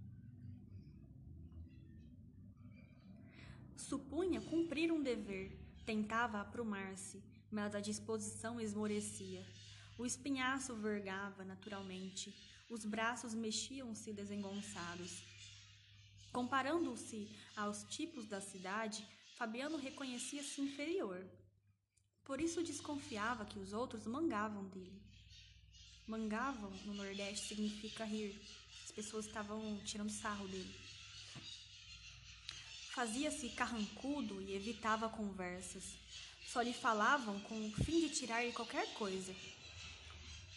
Supunha 3.76 4.40
cumprir 4.40 4.92
um 4.92 5.02
dever. 5.02 5.58
Tentava 5.84 6.40
aprumar-se, 6.40 7.22
mas 7.50 7.74
a 7.74 7.80
disposição 7.80 8.60
esmorecia. 8.60 9.44
O 9.98 10.06
espinhaço 10.06 10.74
vergava 10.76 11.44
naturalmente. 11.44 12.32
Os 12.70 12.84
braços 12.84 13.34
mexiam-se 13.34 14.12
desengonçados. 14.12 15.24
Comparando-se 16.32 17.28
aos 17.56 17.82
tipos 17.84 18.26
da 18.26 18.40
cidade, 18.40 19.06
Fabiano 19.36 19.76
reconhecia-se 19.76 20.60
inferior. 20.60 21.24
Por 22.24 22.40
isso 22.40 22.62
desconfiava 22.62 23.44
que 23.44 23.58
os 23.58 23.72
outros 23.72 24.06
mangavam 24.06 24.64
dele. 24.68 25.02
Mangavam 26.06 26.70
no 26.84 26.94
Nordeste 26.94 27.48
significa 27.48 28.04
rir. 28.04 28.40
As 28.84 28.92
pessoas 28.92 29.26
estavam 29.26 29.78
tirando 29.84 30.10
sarro 30.10 30.46
dele. 30.48 30.74
Fazia-se 32.92 33.48
carrancudo 33.50 34.42
e 34.42 34.54
evitava 34.54 35.08
conversas. 35.08 35.96
Só 36.46 36.60
lhe 36.60 36.72
falavam 36.72 37.40
com 37.40 37.66
o 37.66 37.72
fim 37.72 38.00
de 38.00 38.10
tirar-lhe 38.10 38.52
qualquer 38.52 38.92
coisa. 38.94 39.34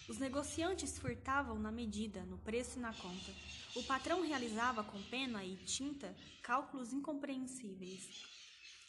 Os 0.07 0.17
negociantes 0.17 0.97
furtavam 0.97 1.57
na 1.57 1.71
medida, 1.71 2.23
no 2.23 2.37
preço 2.37 2.77
e 2.77 2.81
na 2.81 2.93
conta. 2.93 3.31
O 3.73 3.83
patrão 3.83 4.21
realizava 4.21 4.83
com 4.83 5.01
pena 5.03 5.45
e 5.45 5.55
tinta 5.55 6.13
cálculos 6.41 6.91
incompreensíveis. 6.91 8.09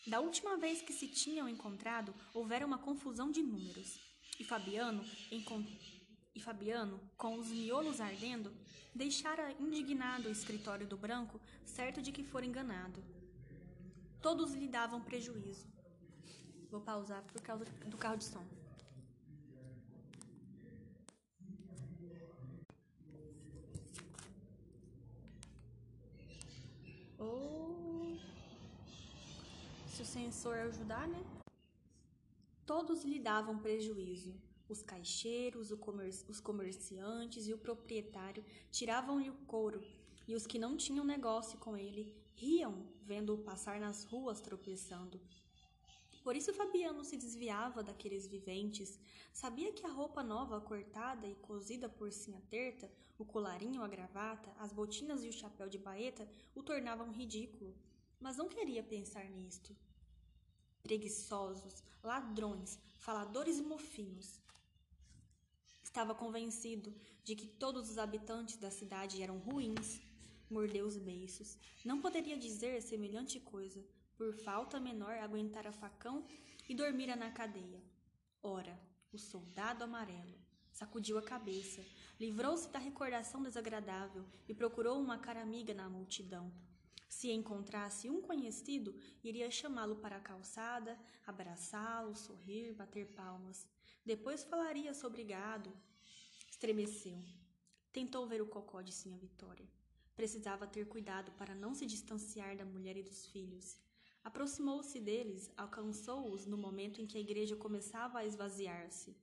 Da 0.06 0.20
última 0.20 0.56
vez 0.56 0.82
que 0.82 0.92
se 0.92 1.06
tinham 1.06 1.48
encontrado, 1.48 2.12
houvera 2.34 2.66
uma 2.66 2.78
confusão 2.78 3.30
de 3.30 3.42
números. 3.42 4.00
E 4.38 4.44
Fabiano, 4.44 5.04
e 6.34 6.40
Fabiano, 6.40 7.00
com 7.16 7.38
os 7.38 7.46
miolos 7.46 8.00
ardendo, 8.00 8.52
deixara 8.92 9.52
indignado 9.60 10.28
o 10.28 10.32
escritório 10.32 10.86
do 10.86 10.96
branco, 10.96 11.40
certo 11.64 12.02
de 12.02 12.10
que 12.10 12.24
fora 12.24 12.44
enganado. 12.44 13.02
Todos 14.20 14.52
lhe 14.52 14.66
davam 14.66 15.00
prejuízo. 15.00 15.66
Vou 16.70 16.80
pausar 16.80 17.22
por 17.22 17.40
causa 17.40 17.64
do 17.86 17.96
carro 17.96 18.16
de 18.16 18.24
som. 18.24 18.44
Ou 27.24 28.16
se 29.88 30.02
o 30.02 30.06
sensor 30.06 30.56
ajudar, 30.58 31.06
né? 31.08 31.22
Todos 32.66 33.04
lhe 33.04 33.18
davam 33.18 33.58
prejuízo. 33.58 34.34
Os 34.68 34.82
caixeiros, 34.82 35.70
os 36.28 36.40
comerciantes 36.40 37.46
e 37.46 37.52
o 37.52 37.58
proprietário 37.58 38.44
tiravam-lhe 38.70 39.30
o 39.30 39.34
couro, 39.46 39.82
e 40.26 40.34
os 40.34 40.46
que 40.46 40.58
não 40.58 40.76
tinham 40.76 41.04
negócio 41.04 41.58
com 41.58 41.76
ele 41.76 42.14
riam 42.34 42.86
vendo-o 43.02 43.38
passar 43.38 43.78
nas 43.78 44.04
ruas 44.04 44.40
tropeçando. 44.40 45.20
Por 46.24 46.34
isso 46.34 46.54
Fabiano 46.54 47.04
se 47.04 47.18
desviava 47.18 47.82
daqueles 47.82 48.26
viventes. 48.26 48.98
Sabia 49.30 49.70
que 49.74 49.84
a 49.84 49.90
roupa 49.90 50.22
nova 50.22 50.58
cortada 50.58 51.26
e 51.28 51.34
cozida 51.34 51.86
por 51.86 52.10
Sinha 52.10 52.40
Terta, 52.48 52.90
o 53.18 53.26
colarinho, 53.26 53.82
a 53.82 53.86
gravata, 53.86 54.50
as 54.58 54.72
botinas 54.72 55.22
e 55.22 55.28
o 55.28 55.32
chapéu 55.32 55.68
de 55.68 55.76
baeta 55.76 56.26
o 56.54 56.62
tornavam 56.62 57.12
ridículo, 57.12 57.76
mas 58.18 58.38
não 58.38 58.48
queria 58.48 58.82
pensar 58.82 59.28
nisto. 59.28 59.76
Preguiçosos, 60.82 61.82
ladrões, 62.02 62.78
faladores 62.98 63.58
e 63.58 63.62
mofinhos. 63.62 64.40
Estava 65.82 66.14
convencido 66.14 66.94
de 67.22 67.36
que 67.36 67.46
todos 67.46 67.90
os 67.90 67.98
habitantes 67.98 68.56
da 68.56 68.70
cidade 68.70 69.22
eram 69.22 69.38
ruins. 69.38 70.00
Mordeu 70.50 70.86
os 70.86 70.96
beiços. 70.96 71.58
Não 71.84 72.00
poderia 72.00 72.38
dizer 72.38 72.80
semelhante 72.80 73.38
coisa. 73.40 73.84
Por 74.24 74.32
falta 74.32 74.80
menor, 74.80 75.18
aguentara 75.18 75.70
facão 75.70 76.24
e 76.66 76.74
dormira 76.74 77.14
na 77.14 77.30
cadeia. 77.30 77.82
Ora, 78.42 78.80
o 79.12 79.18
soldado 79.18 79.84
amarelo 79.84 80.38
sacudiu 80.72 81.18
a 81.18 81.22
cabeça, 81.22 81.84
livrou-se 82.18 82.70
da 82.70 82.78
recordação 82.78 83.42
desagradável 83.42 84.24
e 84.48 84.54
procurou 84.54 84.98
uma 84.98 85.18
cara 85.18 85.42
amiga 85.42 85.74
na 85.74 85.90
multidão. 85.90 86.50
Se 87.06 87.30
encontrasse 87.32 88.08
um 88.08 88.22
conhecido, 88.22 88.98
iria 89.22 89.50
chamá-lo 89.50 89.96
para 89.96 90.16
a 90.16 90.20
calçada, 90.20 90.98
abraçá-lo, 91.26 92.16
sorrir, 92.16 92.72
bater 92.72 93.08
palmas. 93.08 93.68
Depois 94.06 94.42
falaria 94.42 94.94
sobre 94.94 95.22
gado. 95.22 95.70
Estremeceu. 96.50 97.22
Tentou 97.92 98.26
ver 98.26 98.40
o 98.40 98.46
cocó 98.46 98.80
de 98.80 98.90
Sinha 98.90 99.18
Vitória. 99.18 99.68
Precisava 100.16 100.66
ter 100.66 100.88
cuidado 100.88 101.30
para 101.32 101.54
não 101.54 101.74
se 101.74 101.84
distanciar 101.84 102.56
da 102.56 102.64
mulher 102.64 102.96
e 102.96 103.02
dos 103.02 103.26
filhos. 103.26 103.83
Aproximou-se 104.24 104.98
deles, 104.98 105.50
alcançou-os 105.54 106.46
no 106.46 106.56
momento 106.56 107.00
em 107.00 107.06
que 107.06 107.18
a 107.18 107.20
igreja 107.20 107.54
começava 107.56 108.18
a 108.18 108.24
esvaziar-se. 108.24 109.14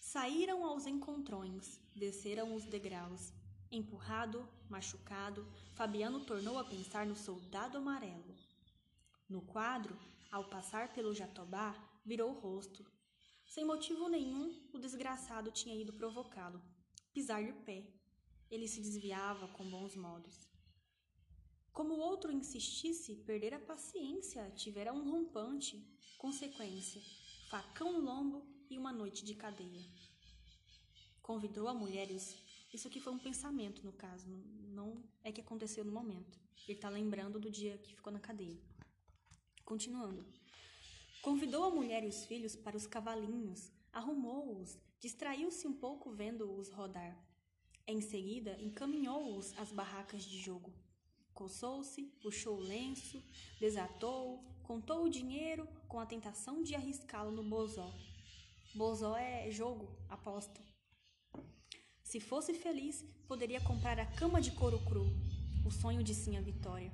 Saíram 0.00 0.64
aos 0.64 0.86
encontrões, 0.86 1.78
desceram 1.94 2.54
os 2.54 2.64
degraus. 2.64 3.32
Empurrado, 3.70 4.48
machucado, 4.70 5.46
Fabiano 5.74 6.24
tornou 6.24 6.58
a 6.58 6.64
pensar 6.64 7.04
no 7.04 7.14
soldado 7.14 7.76
amarelo. 7.76 8.34
No 9.28 9.42
quadro, 9.42 9.98
ao 10.30 10.48
passar 10.48 10.94
pelo 10.94 11.14
Jatobá, 11.14 11.74
virou 12.06 12.30
o 12.30 12.40
rosto. 12.40 12.86
Sem 13.46 13.64
motivo 13.64 14.08
nenhum, 14.08 14.58
o 14.72 14.78
desgraçado 14.78 15.50
tinha 15.50 15.74
ido 15.74 15.92
provocá-lo, 15.92 16.62
pisar-lhe 17.12 17.50
o 17.50 17.62
pé. 17.64 17.84
Ele 18.50 18.66
se 18.66 18.80
desviava 18.80 19.48
com 19.48 19.68
bons 19.68 19.94
modos. 19.94 20.53
Como 21.74 21.94
o 21.94 21.98
outro 21.98 22.30
insistisse, 22.30 23.16
perder 23.16 23.52
a 23.52 23.58
paciência, 23.58 24.48
tivera 24.52 24.92
um 24.92 25.10
rompante, 25.10 25.84
consequência, 26.16 27.02
facão 27.50 28.00
lombo 28.00 28.46
e 28.70 28.78
uma 28.78 28.92
noite 28.92 29.24
de 29.24 29.34
cadeia. 29.34 29.84
Convidou 31.20 31.66
a 31.66 31.74
mulheres. 31.74 32.36
Isso 32.72 32.86
aqui 32.86 33.00
foi 33.00 33.12
um 33.12 33.18
pensamento, 33.18 33.84
no 33.84 33.92
caso, 33.92 34.28
não 34.68 35.02
é 35.24 35.32
que 35.32 35.40
aconteceu 35.40 35.84
no 35.84 35.90
momento. 35.90 36.38
Ele 36.68 36.78
está 36.78 36.88
lembrando 36.88 37.40
do 37.40 37.50
dia 37.50 37.76
que 37.78 37.96
ficou 37.96 38.12
na 38.12 38.20
cadeia. 38.20 38.62
Continuando. 39.64 40.24
Convidou 41.22 41.64
a 41.64 41.70
mulher 41.70 42.04
e 42.04 42.08
os 42.08 42.24
filhos 42.24 42.54
para 42.54 42.76
os 42.76 42.86
cavalinhos, 42.86 43.72
arrumou-os, 43.92 44.78
distraiu-se 45.00 45.66
um 45.66 45.72
pouco 45.72 46.12
vendo-os 46.12 46.70
rodar. 46.70 47.20
Em 47.84 48.00
seguida, 48.00 48.56
encaminhou-os 48.62 49.58
às 49.58 49.72
barracas 49.72 50.22
de 50.22 50.38
jogo. 50.38 50.72
Coçou-se, 51.34 52.02
puxou 52.22 52.58
o 52.58 52.60
lenço, 52.60 53.20
desatou, 53.58 54.42
contou 54.62 55.04
o 55.04 55.10
dinheiro 55.10 55.66
com 55.88 55.98
a 55.98 56.06
tentação 56.06 56.62
de 56.62 56.76
arriscá-lo 56.76 57.32
no 57.32 57.42
bozó. 57.42 57.92
Bozó 58.72 59.16
é 59.16 59.50
jogo, 59.50 59.88
aposta. 60.08 60.60
Se 62.02 62.20
fosse 62.20 62.54
feliz, 62.54 63.02
poderia 63.26 63.60
comprar 63.60 63.98
a 63.98 64.06
cama 64.06 64.40
de 64.40 64.52
couro 64.52 64.78
cru, 64.84 65.06
o 65.66 65.70
sonho 65.72 66.04
de 66.04 66.14
Sinha 66.14 66.40
Vitória. 66.40 66.92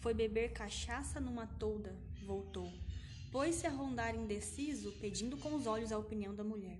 Foi 0.00 0.12
beber 0.12 0.52
cachaça 0.52 1.18
numa 1.18 1.46
tolda, 1.46 1.98
voltou. 2.26 2.70
Pôs-se 3.32 3.66
a 3.66 3.70
rondar 3.70 4.14
indeciso, 4.14 4.92
pedindo 5.00 5.38
com 5.38 5.54
os 5.54 5.66
olhos 5.66 5.92
a 5.92 5.98
opinião 5.98 6.34
da 6.34 6.44
mulher. 6.44 6.78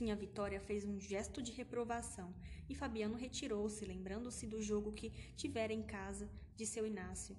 Sim, 0.00 0.10
a 0.10 0.14
Vitória 0.14 0.58
fez 0.58 0.82
um 0.86 0.98
gesto 0.98 1.42
de 1.42 1.52
reprovação 1.52 2.34
e 2.70 2.74
Fabiano 2.74 3.18
retirou-se, 3.18 3.84
lembrando-se 3.84 4.46
do 4.46 4.62
jogo 4.62 4.92
que 4.92 5.10
tivera 5.36 5.74
em 5.74 5.82
casa 5.82 6.26
de 6.56 6.64
seu 6.64 6.86
Inácio 6.86 7.36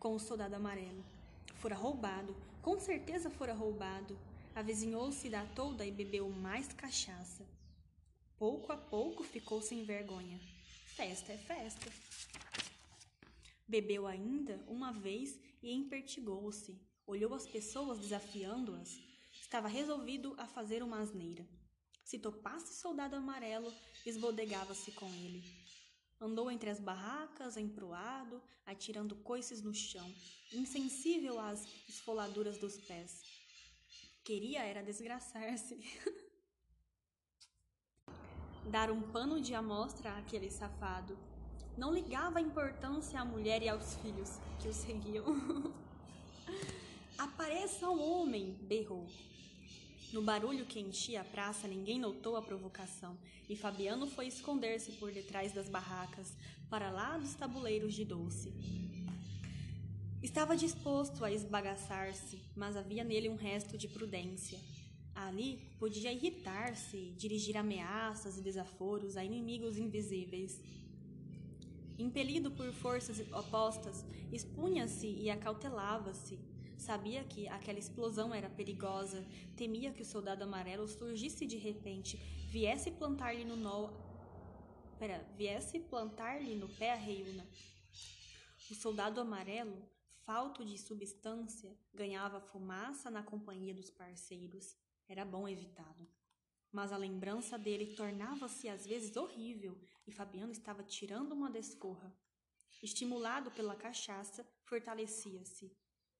com 0.00 0.16
o 0.16 0.18
soldado 0.18 0.56
amarelo. 0.56 1.04
Fora 1.54 1.76
roubado, 1.76 2.34
com 2.60 2.80
certeza 2.80 3.30
fora 3.30 3.54
roubado. 3.54 4.18
Avizinhou-se 4.52 5.30
da 5.30 5.46
tolda 5.46 5.86
e 5.86 5.92
bebeu 5.92 6.28
mais 6.28 6.72
cachaça. 6.72 7.46
Pouco 8.36 8.72
a 8.72 8.76
pouco 8.76 9.22
ficou 9.22 9.62
sem 9.62 9.84
vergonha. 9.84 10.40
Festa 10.96 11.32
é 11.32 11.38
festa. 11.38 11.88
Bebeu 13.68 14.08
ainda 14.08 14.58
uma 14.66 14.90
vez 14.90 15.38
e 15.62 15.72
empertigou-se 15.72 16.76
olhou 17.06 17.32
as 17.32 17.46
pessoas 17.46 18.00
desafiando-as, 18.00 19.00
estava 19.48 19.66
resolvido 19.66 20.34
a 20.36 20.46
fazer 20.46 20.82
uma 20.82 20.98
asneira. 20.98 21.48
Se 22.04 22.18
topasse 22.18 22.74
soldado 22.74 23.16
amarelo, 23.16 23.72
esbodegava-se 24.04 24.92
com 24.92 25.06
ele. 25.06 25.42
Andou 26.20 26.50
entre 26.50 26.68
as 26.68 26.78
barracas, 26.78 27.56
emproado, 27.56 28.42
atirando 28.66 29.16
coices 29.16 29.62
no 29.62 29.72
chão, 29.72 30.06
insensível 30.52 31.40
às 31.40 31.66
esfoladuras 31.88 32.58
dos 32.58 32.76
pés. 32.76 33.22
Queria 34.22 34.64
era 34.64 34.82
desgraçar-se. 34.82 35.80
Dar 38.70 38.90
um 38.90 39.00
pano 39.00 39.40
de 39.40 39.54
amostra 39.54 40.14
àquele 40.18 40.50
safado. 40.50 41.18
Não 41.74 41.90
ligava 41.90 42.38
a 42.38 42.42
importância 42.42 43.18
à 43.18 43.24
mulher 43.24 43.62
e 43.62 43.68
aos 43.70 43.94
filhos 43.96 44.28
que 44.60 44.68
o 44.68 44.74
seguiam. 44.74 45.24
Apareça 47.16 47.88
um 47.88 47.98
homem! 47.98 48.52
berrou. 48.60 49.08
No 50.10 50.22
barulho 50.22 50.64
que 50.64 50.80
enchia 50.80 51.20
a 51.20 51.24
praça, 51.24 51.68
ninguém 51.68 51.98
notou 51.98 52.36
a 52.36 52.42
provocação, 52.42 53.16
e 53.46 53.54
Fabiano 53.54 54.06
foi 54.06 54.26
esconder-se 54.26 54.92
por 54.92 55.12
detrás 55.12 55.52
das 55.52 55.68
barracas, 55.68 56.32
para 56.70 56.90
lá 56.90 57.18
dos 57.18 57.34
tabuleiros 57.34 57.94
de 57.94 58.06
doce. 58.06 58.52
Estava 60.22 60.56
disposto 60.56 61.24
a 61.24 61.30
esbagaçar-se, 61.30 62.40
mas 62.56 62.74
havia 62.74 63.04
nele 63.04 63.28
um 63.28 63.36
resto 63.36 63.76
de 63.76 63.86
prudência. 63.86 64.58
Ali 65.14 65.60
podia 65.78 66.10
irritar-se, 66.10 67.12
dirigir 67.16 67.56
ameaças 67.56 68.38
e 68.38 68.40
desaforos 68.40 69.16
a 69.16 69.24
inimigos 69.24 69.76
invisíveis. 69.76 70.58
Impelido 71.98 72.50
por 72.50 72.72
forças 72.72 73.20
opostas, 73.32 74.04
expunha-se 74.32 75.06
e 75.06 75.28
acautelava-se, 75.28 76.38
Sabia 76.78 77.24
que 77.24 77.48
aquela 77.48 77.78
explosão 77.78 78.32
era 78.32 78.48
perigosa, 78.48 79.26
temia 79.56 79.92
que 79.92 80.02
o 80.02 80.06
soldado 80.06 80.44
amarelo 80.44 80.86
surgisse 80.86 81.44
de 81.44 81.56
repente, 81.56 82.16
viesse 82.50 82.90
plantar-lhe 82.92 83.44
no 83.44 83.56
nó. 83.56 83.90
Pera, 84.96 85.28
viesse 85.36 85.80
plantar-lhe 85.80 86.54
no 86.54 86.68
pé 86.68 86.92
a 86.92 86.94
reiúna. 86.94 87.46
O 88.70 88.74
soldado 88.74 89.20
amarelo, 89.20 89.82
falto 90.24 90.64
de 90.64 90.78
substância, 90.78 91.76
ganhava 91.92 92.40
fumaça 92.40 93.10
na 93.10 93.24
companhia 93.24 93.74
dos 93.74 93.90
parceiros. 93.90 94.76
Era 95.08 95.24
bom 95.24 95.48
evitá-lo. 95.48 96.08
Mas 96.70 96.92
a 96.92 96.96
lembrança 96.96 97.58
dele 97.58 97.96
tornava-se 97.96 98.68
às 98.68 98.86
vezes 98.86 99.16
horrível 99.16 99.76
e 100.06 100.12
Fabiano 100.12 100.52
estava 100.52 100.84
tirando 100.84 101.32
uma 101.32 101.50
desforra. 101.50 102.16
Estimulado 102.82 103.50
pela 103.50 103.74
cachaça, 103.74 104.46
fortalecia-se. 104.64 105.76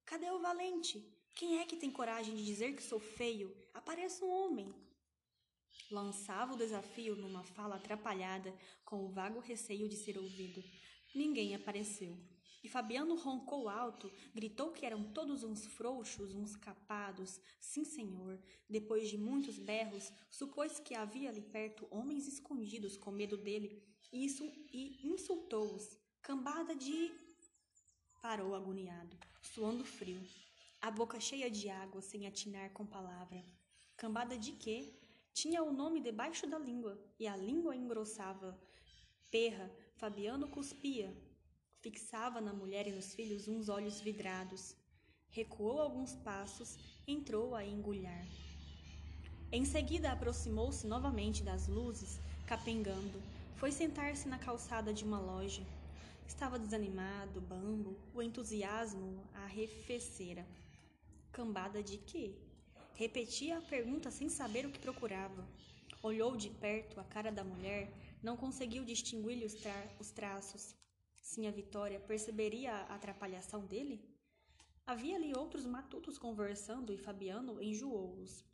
Cadê 0.09 0.31
o 0.31 0.39
valente? 0.39 1.07
Quem 1.35 1.59
é 1.59 1.67
que 1.67 1.77
tem 1.77 1.91
coragem 1.91 2.35
de 2.35 2.43
dizer 2.43 2.75
que 2.75 2.83
sou 2.83 2.99
feio? 2.99 3.55
Apareça 3.75 4.25
um 4.25 4.31
homem. 4.31 4.75
Lançava 5.91 6.55
o 6.55 6.57
desafio 6.57 7.15
numa 7.15 7.45
fala 7.45 7.77
atrapalhada, 7.77 8.51
com 8.87 9.05
o 9.05 9.11
vago 9.11 9.39
receio 9.39 9.87
de 9.87 9.97
ser 9.97 10.17
ouvido. 10.17 10.65
Ninguém 11.15 11.55
apareceu. 11.55 12.17
E 12.65 12.71
Fabiano 12.71 13.17
roncou 13.17 13.69
alto, 13.69 14.11
gritou 14.35 14.73
que 14.73 14.87
eram 14.87 15.13
todos 15.13 15.45
uns 15.45 15.67
frouxos, 15.67 16.35
uns 16.35 16.57
capados. 16.57 17.39
Sim, 17.61 17.85
senhor. 17.85 18.41
Depois 18.67 19.11
de 19.11 19.19
muitos 19.19 19.59
berros, 19.59 20.11
supôs 20.31 20.81
que 20.81 20.95
havia 20.95 21.29
ali 21.29 21.43
perto 21.43 21.87
homens 21.91 22.27
escondidos 22.27 22.97
com 22.97 23.11
medo 23.11 23.37
dele 23.37 23.83
e, 24.11 24.27
e 24.73 25.07
insultou-os. 25.07 25.99
Cambada 26.23 26.75
de. 26.75 27.28
Parou 28.21 28.55
agoniado 28.55 29.17
suando 29.41 29.85
frio, 29.85 30.21
a 30.81 30.91
boca 30.91 31.19
cheia 31.19 31.51
de 31.51 31.69
água 31.69 32.01
sem 32.03 32.27
atinar 32.27 32.71
com 32.71 32.85
palavra. 32.85 33.45
Cambada 33.97 34.37
de 34.37 34.53
quê? 34.53 34.93
Tinha 35.33 35.63
o 35.63 35.73
nome 35.73 36.01
debaixo 36.01 36.47
da 36.47 36.59
língua 36.59 36.99
e 37.19 37.27
a 37.27 37.37
língua 37.37 37.75
engrossava. 37.75 38.59
Perra, 39.31 39.71
Fabiano 39.97 40.49
cuspia. 40.49 41.17
Fixava 41.81 42.41
na 42.41 42.53
mulher 42.53 42.87
e 42.87 42.93
nos 42.93 43.15
filhos 43.15 43.49
uns 43.49 43.69
olhos 43.69 44.01
vidrados. 44.01 44.77
Recuou 45.31 45.81
alguns 45.81 46.15
passos, 46.17 46.77
entrou 47.07 47.55
a 47.55 47.65
engulhar. 47.65 48.27
Em 49.51 49.65
seguida 49.65 50.13
aproximou-se 50.13 50.87
novamente 50.87 51.43
das 51.43 51.69
luzes, 51.69 52.21
capengando. 52.47 53.23
Foi 53.57 53.73
sentar-se 53.73 54.29
na 54.29 54.39
calçada 54.39 54.93
de 54.93 55.05
uma 55.05 55.19
loja. 55.19 55.63
Estava 56.29 56.59
desanimado, 56.59 57.41
bambo, 57.41 57.97
o 58.15 58.21
entusiasmo 58.23 59.27
arrefecera. 59.33 60.47
Cambada 61.33 61.83
de 61.83 61.97
quê? 61.97 62.37
Repetia 62.95 63.57
a 63.57 63.63
pergunta 63.63 64.11
sem 64.11 64.29
saber 64.29 64.67
o 64.67 64.71
que 64.71 64.79
procurava. 64.79 65.49
Olhou 66.03 66.37
de 66.37 66.51
perto 66.51 67.01
a 67.01 67.05
cara 67.05 67.33
da 67.33 67.43
mulher, 67.43 67.91
não 68.23 68.37
conseguiu 68.37 68.85
distinguir-lhe 68.85 69.47
os, 69.47 69.55
tra 69.55 69.75
os 69.99 70.11
traços. 70.11 70.77
Sim, 71.23 71.49
a 71.49 71.51
Vitória 71.51 71.99
perceberia 71.99 72.73
a 72.73 72.95
atrapalhação 72.95 73.65
dele? 73.65 73.99
Havia 74.87 75.17
ali 75.17 75.33
outros 75.35 75.65
matutos 75.65 76.19
conversando 76.19 76.93
e 76.93 76.99
Fabiano 76.99 77.61
enjoou-os. 77.61 78.45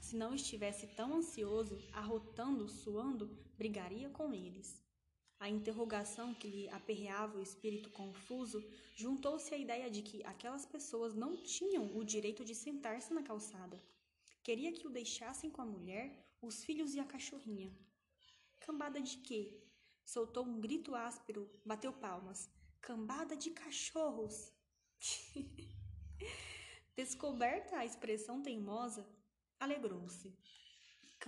Se 0.00 0.16
não 0.16 0.34
estivesse 0.34 0.88
tão 0.88 1.14
ansioso, 1.14 1.78
arrotando, 1.92 2.68
suando, 2.68 3.30
brigaria 3.56 4.10
com 4.10 4.34
eles. 4.34 4.87
A 5.40 5.48
interrogação 5.48 6.34
que 6.34 6.48
lhe 6.48 6.68
aperreava 6.70 7.38
o 7.38 7.42
espírito 7.42 7.90
confuso 7.90 8.64
juntou-se 8.94 9.54
à 9.54 9.56
ideia 9.56 9.88
de 9.88 10.02
que 10.02 10.24
aquelas 10.24 10.66
pessoas 10.66 11.14
não 11.14 11.36
tinham 11.36 11.96
o 11.96 12.04
direito 12.04 12.44
de 12.44 12.54
sentar-se 12.54 13.14
na 13.14 13.22
calçada. 13.22 13.80
Queria 14.42 14.72
que 14.72 14.86
o 14.86 14.90
deixassem 14.90 15.48
com 15.48 15.62
a 15.62 15.66
mulher, 15.66 16.26
os 16.42 16.64
filhos 16.64 16.94
e 16.94 17.00
a 17.00 17.04
cachorrinha. 17.04 17.72
Cambada 18.58 19.00
de 19.00 19.18
quê? 19.18 19.62
Soltou 20.04 20.44
um 20.44 20.60
grito 20.60 20.94
áspero, 20.94 21.48
bateu 21.64 21.92
palmas. 21.92 22.50
Cambada 22.80 23.36
de 23.36 23.50
cachorros! 23.50 24.52
Descoberta 26.96 27.76
a 27.76 27.86
expressão 27.86 28.42
teimosa, 28.42 29.06
alegrou-se 29.60 30.36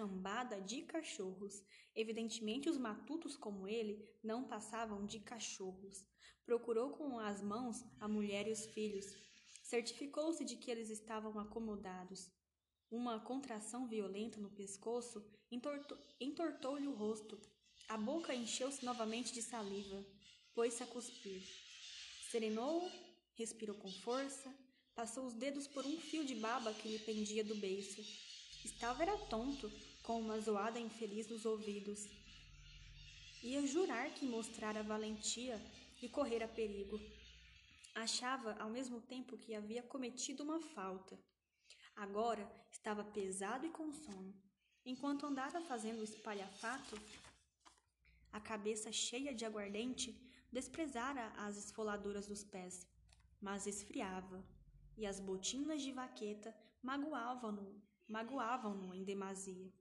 cambada 0.00 0.58
de 0.62 0.80
cachorros. 0.80 1.62
Evidentemente, 1.94 2.70
os 2.70 2.78
matutos 2.78 3.36
como 3.36 3.68
ele 3.68 4.02
não 4.24 4.48
passavam 4.48 5.04
de 5.04 5.20
cachorros. 5.20 6.06
Procurou 6.46 6.92
com 6.92 7.18
as 7.18 7.42
mãos 7.42 7.84
a 8.00 8.08
mulher 8.08 8.48
e 8.48 8.52
os 8.52 8.64
filhos. 8.64 9.04
Certificou-se 9.62 10.42
de 10.42 10.56
que 10.56 10.70
eles 10.70 10.88
estavam 10.88 11.38
acomodados. 11.38 12.30
Uma 12.90 13.20
contração 13.20 13.86
violenta 13.86 14.40
no 14.40 14.50
pescoço 14.50 15.22
entortou-lhe 16.18 16.88
o 16.88 16.94
rosto. 16.94 17.38
A 17.86 17.98
boca 17.98 18.34
encheu-se 18.34 18.82
novamente 18.82 19.34
de 19.34 19.42
saliva. 19.42 20.02
Pôs-se 20.54 20.82
a 20.82 20.86
cuspir. 20.86 21.42
Serenou, 22.30 22.90
respirou 23.34 23.76
com 23.76 23.92
força, 23.92 24.50
passou 24.94 25.26
os 25.26 25.34
dedos 25.34 25.66
por 25.66 25.84
um 25.84 25.98
fio 25.98 26.24
de 26.24 26.36
baba 26.36 26.72
que 26.72 26.88
lhe 26.88 26.98
pendia 27.00 27.44
do 27.44 27.54
beiço. 27.54 28.00
Estava 28.64 29.02
era 29.02 29.16
tonto, 29.26 29.70
com 30.02 30.20
uma 30.20 30.40
zoada 30.40 30.78
infeliz 30.78 31.28
nos 31.28 31.44
ouvidos. 31.44 32.08
Ia 33.42 33.66
jurar 33.66 34.10
que 34.14 34.26
mostrara 34.26 34.82
valentia 34.82 35.60
e 36.02 36.08
correra 36.08 36.48
perigo. 36.48 37.00
Achava 37.94 38.54
ao 38.60 38.70
mesmo 38.70 39.00
tempo 39.00 39.36
que 39.36 39.54
havia 39.54 39.82
cometido 39.82 40.42
uma 40.42 40.60
falta. 40.60 41.18
Agora 41.96 42.50
estava 42.70 43.04
pesado 43.04 43.66
e 43.66 43.70
com 43.70 43.92
sono. 43.92 44.34
Enquanto 44.84 45.26
andava 45.26 45.60
fazendo 45.60 46.00
o 46.00 46.04
espalhafato, 46.04 46.98
a 48.32 48.40
cabeça 48.40 48.90
cheia 48.92 49.34
de 49.34 49.44
aguardente 49.44 50.18
desprezara 50.50 51.28
as 51.36 51.56
esfoladuras 51.56 52.26
dos 52.26 52.42
pés, 52.42 52.86
mas 53.40 53.66
esfriava, 53.66 54.44
e 54.96 55.06
as 55.06 55.20
botinas 55.20 55.82
de 55.82 55.92
vaqueta 55.92 56.54
magoavam-no 56.82 57.80
magoavam-no 58.10 58.92
em 58.92 59.04
demasia. 59.04 59.72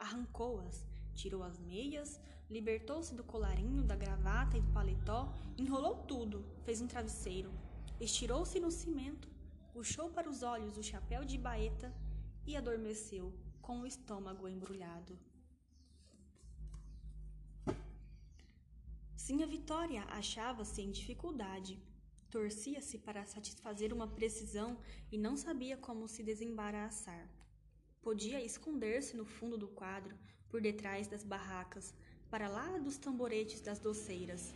Arrancou-as, 0.00 0.86
tirou 1.14 1.42
as 1.42 1.58
meias, 1.60 2.18
libertou-se 2.48 3.14
do 3.14 3.22
colarinho, 3.22 3.84
da 3.84 3.94
gravata 3.94 4.56
e 4.56 4.62
do 4.62 4.72
paletó, 4.72 5.30
enrolou 5.58 5.96
tudo, 6.04 6.42
fez 6.64 6.80
um 6.80 6.86
travesseiro, 6.86 7.52
estirou-se 8.00 8.58
no 8.58 8.70
cimento, 8.70 9.28
puxou 9.74 10.08
para 10.10 10.28
os 10.28 10.42
olhos 10.42 10.78
o 10.78 10.82
chapéu 10.82 11.22
de 11.22 11.36
baeta 11.36 11.94
e 12.46 12.56
adormeceu 12.56 13.32
com 13.60 13.82
o 13.82 13.86
estômago 13.86 14.48
embrulhado. 14.48 15.18
Sim, 19.14 19.42
a 19.42 19.46
Vitória 19.46 20.02
achava-se 20.08 20.80
em 20.80 20.90
dificuldade. 20.90 21.78
Torcia-se 22.30 22.96
para 22.98 23.26
satisfazer 23.26 23.92
uma 23.92 24.08
precisão 24.08 24.78
e 25.12 25.18
não 25.18 25.36
sabia 25.36 25.76
como 25.76 26.08
se 26.08 26.22
desembaraçar. 26.22 27.28
Podia 28.02 28.42
esconder-se 28.42 29.14
no 29.14 29.26
fundo 29.26 29.58
do 29.58 29.68
quadro, 29.68 30.16
por 30.48 30.58
detrás 30.62 31.06
das 31.06 31.22
barracas, 31.22 31.94
para 32.30 32.48
lá 32.48 32.78
dos 32.78 32.96
tamboretes 32.96 33.60
das 33.60 33.78
doceiras. 33.78 34.54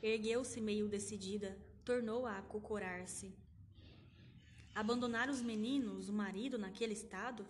Ergueu-se 0.00 0.60
meio 0.60 0.86
decidida, 0.86 1.58
tornou 1.84 2.26
a 2.26 2.38
acocorar-se. 2.38 3.34
Abandonar 4.72 5.28
os 5.28 5.42
meninos, 5.42 6.08
o 6.08 6.12
marido, 6.12 6.56
naquele 6.56 6.92
estado? 6.92 7.44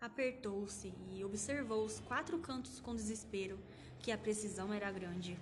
Apertou-se 0.00 0.94
e 1.12 1.24
observou 1.24 1.84
os 1.84 1.98
quatro 1.98 2.38
cantos 2.38 2.78
com 2.78 2.94
desespero, 2.94 3.58
que 3.98 4.12
a 4.12 4.18
precisão 4.18 4.72
era 4.72 4.92
grande. 4.92 5.36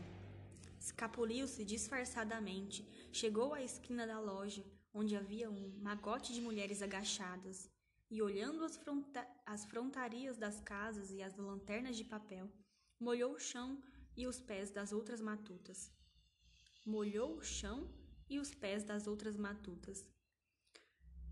Escapuliu-se 0.80 1.66
disfarçadamente, 1.66 2.82
chegou 3.12 3.52
à 3.52 3.62
esquina 3.62 4.06
da 4.06 4.18
loja, 4.18 4.64
onde 4.94 5.14
havia 5.14 5.50
um 5.50 5.78
magote 5.82 6.32
de 6.32 6.40
mulheres 6.40 6.80
agachadas 6.80 7.75
e 8.10 8.22
olhando 8.22 8.64
as, 8.64 8.76
fronta 8.76 9.26
as 9.44 9.64
frontarias 9.64 10.36
das 10.36 10.60
casas 10.60 11.10
e 11.10 11.22
as 11.22 11.36
lanternas 11.36 11.96
de 11.96 12.04
papel, 12.04 12.50
molhou 12.98 13.34
o 13.34 13.38
chão 13.38 13.82
e 14.16 14.26
os 14.26 14.40
pés 14.40 14.70
das 14.70 14.92
outras 14.92 15.20
matutas. 15.20 15.92
Molhou 16.84 17.36
o 17.36 17.42
chão 17.42 17.88
e 18.28 18.38
os 18.38 18.54
pés 18.54 18.84
das 18.84 19.06
outras 19.06 19.36
matutas. 19.36 20.06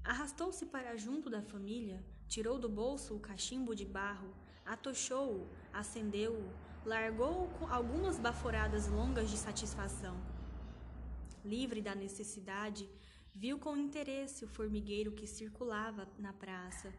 Arrastou-se 0.03 0.67
para 0.67 0.97
junto 0.97 1.31
da 1.31 1.43
família, 1.43 2.05
tirou 2.29 2.59
do 2.59 2.69
bolso 2.69 3.17
o 3.17 3.21
cachimbo 3.21 3.75
de 3.75 3.87
barro, 3.87 4.35
atochou-o, 4.65 5.49
acendeu-o, 5.73 6.53
largou-o 6.85 7.49
com 7.59 7.67
algumas 7.67 8.19
baforadas 8.19 8.87
longas 8.89 9.31
de 9.31 9.37
satisfação. 9.37 10.17
Livre 11.45 11.81
da 11.81 11.95
necessidade, 11.95 12.89
Viu 13.37 13.59
com 13.59 13.77
interesse 13.77 14.45
o 14.45 14.49
formigueiro 14.49 15.11
que 15.11 15.27
circulava 15.27 16.09
na 16.17 16.33
praça. 16.33 16.95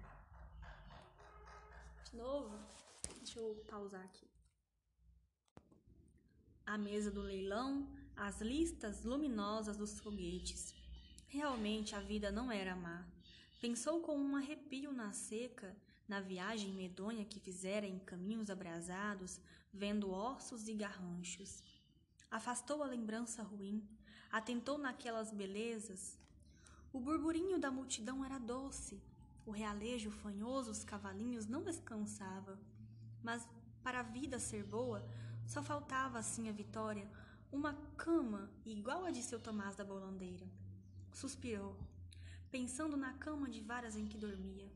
De 2.03 2.17
novo, 2.17 2.59
deixa 3.19 3.39
eu 3.39 3.55
pausar 3.69 4.03
aqui. 4.03 4.27
A 6.65 6.77
mesa 6.77 7.09
do 7.09 7.21
leilão, 7.21 7.87
as 8.17 8.41
listas 8.41 9.05
luminosas 9.05 9.77
dos 9.77 9.97
foguetes. 10.01 10.75
Realmente 11.27 11.95
a 11.95 12.01
vida 12.01 12.29
não 12.29 12.51
era 12.51 12.75
má. 12.75 13.07
Pensou 13.61 14.01
com 14.01 14.17
um 14.17 14.35
arrepio 14.35 14.91
na 14.91 15.13
seca, 15.13 15.73
na 16.05 16.19
viagem 16.19 16.73
medonha 16.73 17.23
que 17.23 17.39
fizera 17.39 17.87
em 17.87 17.97
caminhos 17.97 18.49
abrasados, 18.49 19.39
vendo 19.73 20.11
ossos 20.11 20.67
e 20.67 20.73
garranchos. 20.73 21.63
Afastou 22.29 22.83
a 22.83 22.87
lembrança 22.87 23.41
ruim, 23.41 23.87
atentou 24.29 24.77
naquelas 24.77 25.31
belezas, 25.31 26.19
o 26.95 26.99
burburinho 27.01 27.59
da 27.59 27.69
multidão 27.69 28.23
era 28.23 28.39
doce, 28.39 29.01
o 29.45 29.51
realejo 29.51 30.09
fanhoso 30.09 30.69
dos 30.69 30.85
cavalinhos 30.85 31.45
não 31.45 31.61
descansava. 31.61 32.57
Mas 33.21 33.45
para 33.83 33.99
a 33.99 34.03
vida 34.03 34.39
ser 34.39 34.63
boa, 34.63 35.05
só 35.45 35.61
faltava 35.61 36.17
assim 36.17 36.47
a 36.47 36.53
Vitória 36.53 37.05
uma 37.51 37.73
cama 37.97 38.49
igual 38.65 39.03
a 39.03 39.11
de 39.11 39.21
seu 39.21 39.37
Tomás 39.37 39.75
da 39.75 39.83
Bolandeira. 39.83 40.47
Suspirou, 41.11 41.75
pensando 42.49 42.95
na 42.95 43.11
cama 43.11 43.49
de 43.49 43.59
varas 43.59 43.97
em 43.97 44.05
que 44.05 44.17
dormia. 44.17 44.71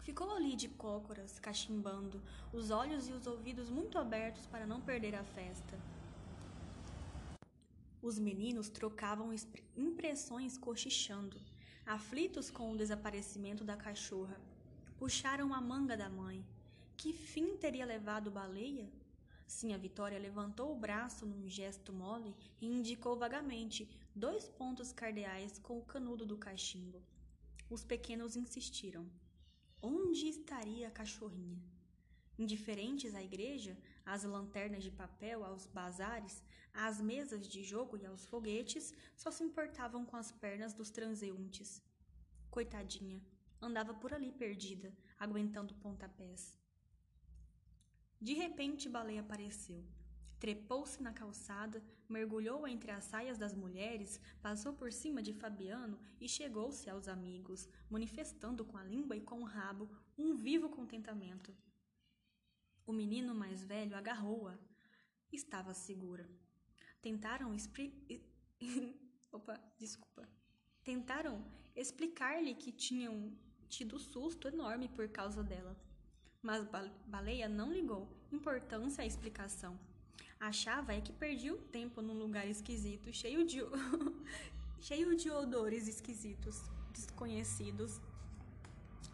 Ficou 0.00 0.28
ali 0.34 0.56
de 0.56 0.68
cócoras, 0.70 1.38
cachimbando, 1.38 2.20
os 2.52 2.72
olhos 2.72 3.06
e 3.06 3.12
os 3.12 3.28
ouvidos 3.28 3.70
muito 3.70 3.96
abertos 3.96 4.44
para 4.46 4.66
não 4.66 4.80
perder 4.80 5.14
a 5.14 5.22
festa. 5.22 5.78
Os 8.02 8.18
meninos 8.18 8.68
trocavam 8.68 9.32
impressões 9.76 10.58
cochichando, 10.58 11.40
aflitos 11.86 12.50
com 12.50 12.72
o 12.72 12.76
desaparecimento 12.76 13.62
da 13.62 13.76
cachorra. 13.76 14.40
Puxaram 14.98 15.54
a 15.54 15.60
manga 15.60 15.96
da 15.96 16.10
mãe. 16.10 16.44
Que 16.96 17.12
fim 17.12 17.56
teria 17.56 17.86
levado 17.86 18.28
Baleia? 18.28 18.90
Sim, 19.46 19.72
a 19.72 19.78
Vitória 19.78 20.18
levantou 20.18 20.72
o 20.72 20.78
braço 20.78 21.24
num 21.24 21.48
gesto 21.48 21.92
mole 21.92 22.34
e 22.60 22.66
indicou 22.66 23.16
vagamente 23.16 23.88
dois 24.12 24.48
pontos 24.48 24.92
cardeais 24.92 25.60
com 25.60 25.78
o 25.78 25.84
canudo 25.84 26.26
do 26.26 26.36
cachimbo. 26.36 27.00
Os 27.70 27.84
pequenos 27.84 28.34
insistiram. 28.34 29.06
Onde 29.80 30.26
estaria 30.26 30.88
a 30.88 30.90
cachorrinha? 30.90 31.62
Indiferentes 32.36 33.14
à 33.14 33.22
igreja, 33.22 33.76
às 34.04 34.24
lanternas 34.24 34.82
de 34.82 34.90
papel, 34.90 35.44
aos 35.44 35.66
bazares, 35.66 36.42
às 36.72 37.00
mesas 37.00 37.46
de 37.46 37.62
jogo 37.62 37.96
e 37.96 38.06
aos 38.06 38.24
foguetes, 38.26 38.92
só 39.16 39.30
se 39.30 39.44
importavam 39.44 40.04
com 40.04 40.16
as 40.16 40.32
pernas 40.32 40.72
dos 40.72 40.90
transeuntes. 40.90 41.82
Coitadinha, 42.50 43.22
andava 43.60 43.94
por 43.94 44.12
ali 44.12 44.32
perdida, 44.32 44.92
aguentando 45.18 45.74
pontapés. 45.74 46.58
De 48.20 48.34
repente, 48.34 48.88
Baleia 48.88 49.20
apareceu. 49.20 49.84
Trepou-se 50.38 51.00
na 51.00 51.12
calçada, 51.12 51.82
mergulhou 52.08 52.66
entre 52.66 52.90
as 52.90 53.04
saias 53.04 53.38
das 53.38 53.54
mulheres, 53.54 54.20
passou 54.40 54.72
por 54.72 54.92
cima 54.92 55.22
de 55.22 55.32
Fabiano 55.32 55.98
e 56.20 56.28
chegou-se 56.28 56.90
aos 56.90 57.06
amigos, 57.06 57.68
manifestando 57.88 58.64
com 58.64 58.76
a 58.76 58.82
língua 58.82 59.16
e 59.16 59.20
com 59.20 59.40
o 59.40 59.44
rabo 59.44 59.88
um 60.18 60.34
vivo 60.34 60.68
contentamento. 60.68 61.54
O 62.86 62.92
menino 62.92 63.34
mais 63.34 63.62
velho 63.64 63.96
agarrou-a. 63.96 64.58
Estava 65.32 65.72
segura. 65.72 66.28
Tentaram 67.00 67.54
expri... 67.54 67.92
Opa, 69.32 69.58
desculpa. 69.78 70.28
Tentaram 70.84 71.44
explicar-lhe 71.74 72.54
que 72.54 72.70
tinham 72.70 73.32
tido 73.68 73.98
susto 73.98 74.48
enorme 74.48 74.88
por 74.88 75.08
causa 75.08 75.42
dela. 75.42 75.76
Mas 76.42 76.66
Baleia 77.06 77.48
não 77.48 77.72
ligou 77.72 78.08
importância 78.30 79.02
à 79.02 79.06
explicação. 79.06 79.78
Achava 80.38 80.92
é 80.92 81.00
que 81.00 81.12
perdia 81.12 81.54
o 81.54 81.58
tempo 81.58 82.02
num 82.02 82.18
lugar 82.18 82.46
esquisito, 82.48 83.12
cheio 83.12 83.46
de 83.46 83.60
cheio 84.80 85.14
de 85.16 85.30
odores 85.30 85.86
esquisitos, 85.86 86.60
desconhecidos 86.92 88.00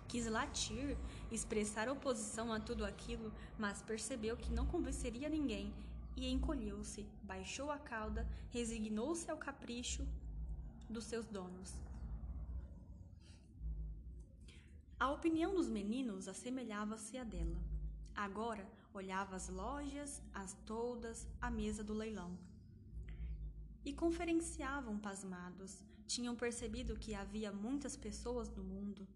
Quis 0.09 0.27
latir, 0.27 0.97
expressar 1.31 1.89
oposição 1.89 2.53
a 2.53 2.59
tudo 2.59 2.85
aquilo, 2.85 3.33
mas 3.59 3.83
percebeu 3.83 4.37
que 4.37 4.51
não 4.51 4.67
convenceria 4.67 5.29
ninguém 5.29 5.73
e 6.17 6.29
encolheu-se, 6.31 7.07
baixou 7.23 7.71
a 7.71 7.79
cauda, 7.79 8.27
resignou-se 8.51 9.31
ao 9.31 9.37
capricho 9.37 10.05
dos 10.89 11.05
seus 11.05 11.27
donos. 11.27 11.75
A 14.99 15.11
opinião 15.11 15.55
dos 15.55 15.69
meninos 15.69 16.27
assemelhava-se 16.27 17.17
à 17.17 17.23
dela. 17.23 17.57
Agora 18.17 18.67
olhava 18.93 19.37
as 19.37 19.49
lojas, 19.49 20.21
as 20.35 20.55
toldas, 20.67 21.25
a 21.41 21.49
mesa 21.51 21.85
do 21.85 21.95
leilão. 21.95 22.37
E 23.85 23.93
conferenciavam 23.93 24.99
pasmados. 24.99 25.85
Tinham 26.07 26.35
percebido 26.35 26.97
que 26.97 27.15
havia 27.15 27.53
muitas 27.53 27.97
pessoas 27.97 28.49
no 28.49 28.65
mundo, 28.65 29.07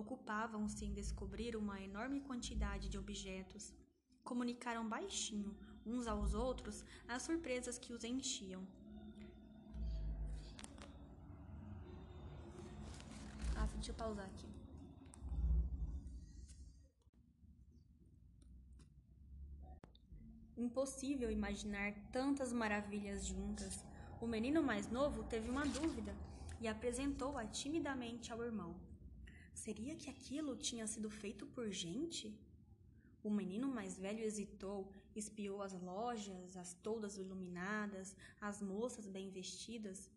ocupavam-se 0.00 0.84
em 0.84 0.92
descobrir 0.92 1.56
uma 1.56 1.80
enorme 1.80 2.20
quantidade 2.20 2.88
de 2.88 2.98
objetos. 2.98 3.74
Comunicaram 4.24 4.88
baixinho 4.88 5.56
uns 5.84 6.06
aos 6.06 6.34
outros 6.34 6.84
as 7.08 7.22
surpresas 7.22 7.78
que 7.78 7.92
os 7.92 8.04
enchiam. 8.04 8.66
Ah, 13.56 13.66
deixa 13.74 13.90
eu 13.92 13.94
pausar 13.94 14.26
aqui. 14.26 14.48
Impossível 20.56 21.30
imaginar 21.30 21.94
tantas 22.12 22.52
maravilhas 22.52 23.26
juntas. 23.26 23.84
O 24.20 24.26
menino 24.26 24.62
mais 24.62 24.90
novo 24.90 25.24
teve 25.24 25.48
uma 25.48 25.64
dúvida 25.64 26.14
e 26.60 26.68
apresentou-a 26.68 27.46
timidamente 27.46 28.30
ao 28.30 28.42
irmão. 28.42 28.89
Seria 29.54 29.94
que 29.94 30.08
aquilo 30.08 30.56
tinha 30.56 30.86
sido 30.86 31.10
feito 31.10 31.46
por 31.46 31.70
gente? 31.70 32.34
O 33.22 33.30
menino 33.30 33.68
mais 33.68 33.98
velho 33.98 34.24
hesitou, 34.24 34.90
espiou 35.14 35.62
as 35.62 35.74
lojas, 35.74 36.56
as 36.56 36.72
toldas 36.74 37.18
iluminadas, 37.18 38.16
as 38.40 38.62
moças 38.62 39.06
bem 39.06 39.30
vestidas. 39.30 40.10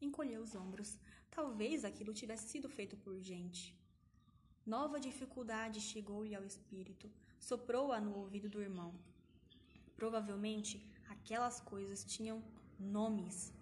Encolheu 0.00 0.42
os 0.42 0.54
ombros. 0.54 0.98
Talvez 1.30 1.84
aquilo 1.84 2.12
tivesse 2.12 2.48
sido 2.48 2.68
feito 2.68 2.96
por 2.98 3.18
gente. 3.18 3.74
Nova 4.66 5.00
dificuldade 5.00 5.80
chegou-lhe 5.80 6.34
ao 6.34 6.44
espírito. 6.44 7.10
Soprou-a 7.38 7.98
no 8.00 8.14
ouvido 8.18 8.48
do 8.48 8.60
irmão. 8.60 8.94
Provavelmente 9.96 10.84
aquelas 11.08 11.60
coisas 11.60 12.04
tinham 12.04 12.42
nomes. 12.78 13.52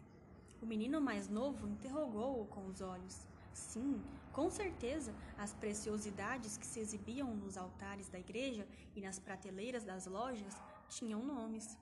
O 0.61 0.67
menino 0.67 1.01
mais 1.01 1.29
novo 1.29 1.69
interrogou-o 1.69 2.47
com 2.47 2.67
os 2.67 2.81
olhos. 2.81 3.27
Sim, 3.59 4.01
com 4.33 4.49
certeza, 4.49 5.13
as 5.37 5.53
preciosidades 5.53 6.57
que 6.57 6.65
se 6.65 6.79
exibiam 6.79 7.35
nos 7.35 7.57
altares 7.59 8.09
da 8.09 8.19
igreja 8.19 8.67
e 8.95 9.01
nas 9.01 9.19
prateleiras 9.19 9.85
das 9.85 10.07
lojas 10.07 10.57
tinham 10.89 11.23
nomes. 11.25 11.77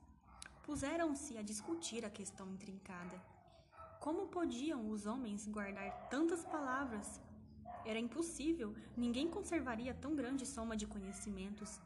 Puseram-se 0.64 1.36
a 1.36 1.42
discutir 1.42 2.04
a 2.04 2.10
questão 2.10 2.50
intrincada. 2.50 3.20
Como 4.00 4.26
podiam 4.26 4.88
os 4.90 5.04
homens 5.06 5.46
guardar 5.46 6.08
tantas 6.08 6.44
palavras? 6.44 7.20
Era 7.84 7.98
impossível, 7.98 8.74
ninguém 8.96 9.28
conservaria 9.28 9.94
tão 9.94 10.16
grande 10.16 10.46
soma 10.46 10.76
de 10.76 10.86
conhecimentos. 10.86 11.78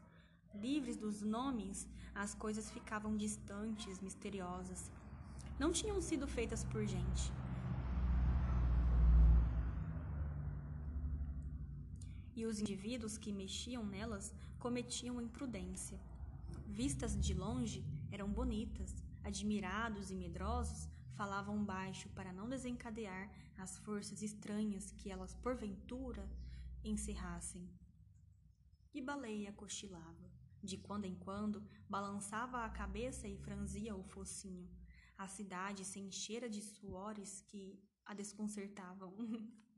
Livres 0.55 0.97
dos 0.97 1.21
nomes, 1.21 1.87
as 2.15 2.33
coisas 2.33 2.71
ficavam 2.71 3.17
distantes, 3.17 3.99
misteriosas. 3.99 4.89
Não 5.59 5.71
tinham 5.71 6.01
sido 6.01 6.27
feitas 6.27 6.63
por 6.63 6.85
gente. 6.85 7.31
E 12.41 12.45
os 12.47 12.59
indivíduos 12.59 13.19
que 13.19 13.31
mexiam 13.31 13.85
nelas 13.85 14.33
cometiam 14.57 15.21
imprudência. 15.21 15.99
Vistas 16.65 17.15
de 17.25 17.35
longe, 17.35 17.85
eram 18.11 18.27
bonitas, 18.27 18.91
admirados 19.23 20.09
e 20.09 20.15
medrosos, 20.15 20.89
falavam 21.13 21.63
baixo 21.63 22.09
para 22.15 22.33
não 22.33 22.49
desencadear 22.49 23.31
as 23.59 23.77
forças 23.77 24.23
estranhas 24.23 24.89
que 24.89 25.11
elas 25.11 25.35
porventura 25.35 26.27
encerrassem. 26.83 27.69
E 28.91 28.99
Baleia 28.99 29.53
cochilava. 29.53 30.27
De 30.63 30.77
quando 30.77 31.05
em 31.05 31.13
quando, 31.13 31.63
balançava 31.87 32.65
a 32.65 32.69
cabeça 32.71 33.27
e 33.27 33.37
franzia 33.37 33.95
o 33.95 34.01
focinho. 34.01 34.67
A 35.15 35.27
cidade 35.27 35.85
se 35.85 35.99
enchera 35.99 36.49
de 36.49 36.63
suores 36.63 37.41
que 37.41 37.79
a 38.03 38.15
desconcertavam. 38.15 39.13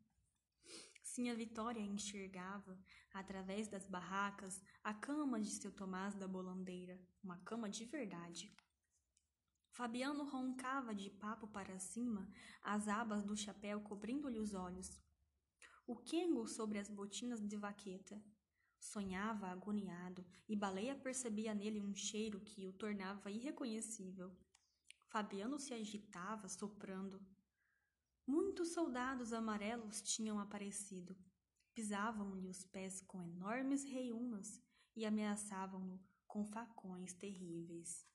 Sinha 1.13 1.35
Vitória 1.35 1.79
enxergava, 1.79 2.75
através 3.13 3.67
das 3.67 3.85
barracas, 3.85 4.59
a 4.83 4.95
cama 4.95 5.39
de 5.39 5.51
seu 5.51 5.71
Tomás 5.71 6.15
da 6.15 6.27
Bolandeira, 6.27 6.99
uma 7.23 7.37
cama 7.37 7.69
de 7.69 7.85
verdade. 7.85 8.51
Fabiano 9.69 10.23
roncava 10.23 10.95
de 10.95 11.11
papo 11.11 11.47
para 11.47 11.77
cima, 11.77 12.27
as 12.63 12.87
abas 12.87 13.23
do 13.23 13.37
chapéu 13.37 13.79
cobrindo-lhe 13.81 14.39
os 14.39 14.55
olhos. 14.55 14.89
O 15.85 15.95
quengo 15.95 16.47
sobre 16.47 16.79
as 16.79 16.89
botinas 16.89 17.47
de 17.47 17.57
vaqueta, 17.57 18.19
Sonhava 18.79 19.49
agoniado 19.49 20.25
e 20.49 20.55
Baleia 20.55 20.95
percebia 20.95 21.53
nele 21.53 21.79
um 21.79 21.93
cheiro 21.93 22.41
que 22.41 22.67
o 22.67 22.73
tornava 22.73 23.29
irreconhecível. 23.29 24.35
Fabiano 25.09 25.59
se 25.59 25.75
agitava, 25.75 26.49
soprando. 26.49 27.23
Muitos 28.25 28.73
soldados 28.73 29.33
amarelos 29.33 30.01
tinham 30.01 30.39
aparecido. 30.39 31.15
Pisavam-lhe 31.73 32.47
os 32.47 32.63
pés 32.63 33.01
com 33.01 33.21
enormes 33.21 33.83
reiúnas 33.83 34.61
e 34.95 35.05
ameaçavam-no 35.05 35.99
com 36.25 36.45
facões 36.45 37.13
terríveis. 37.13 38.07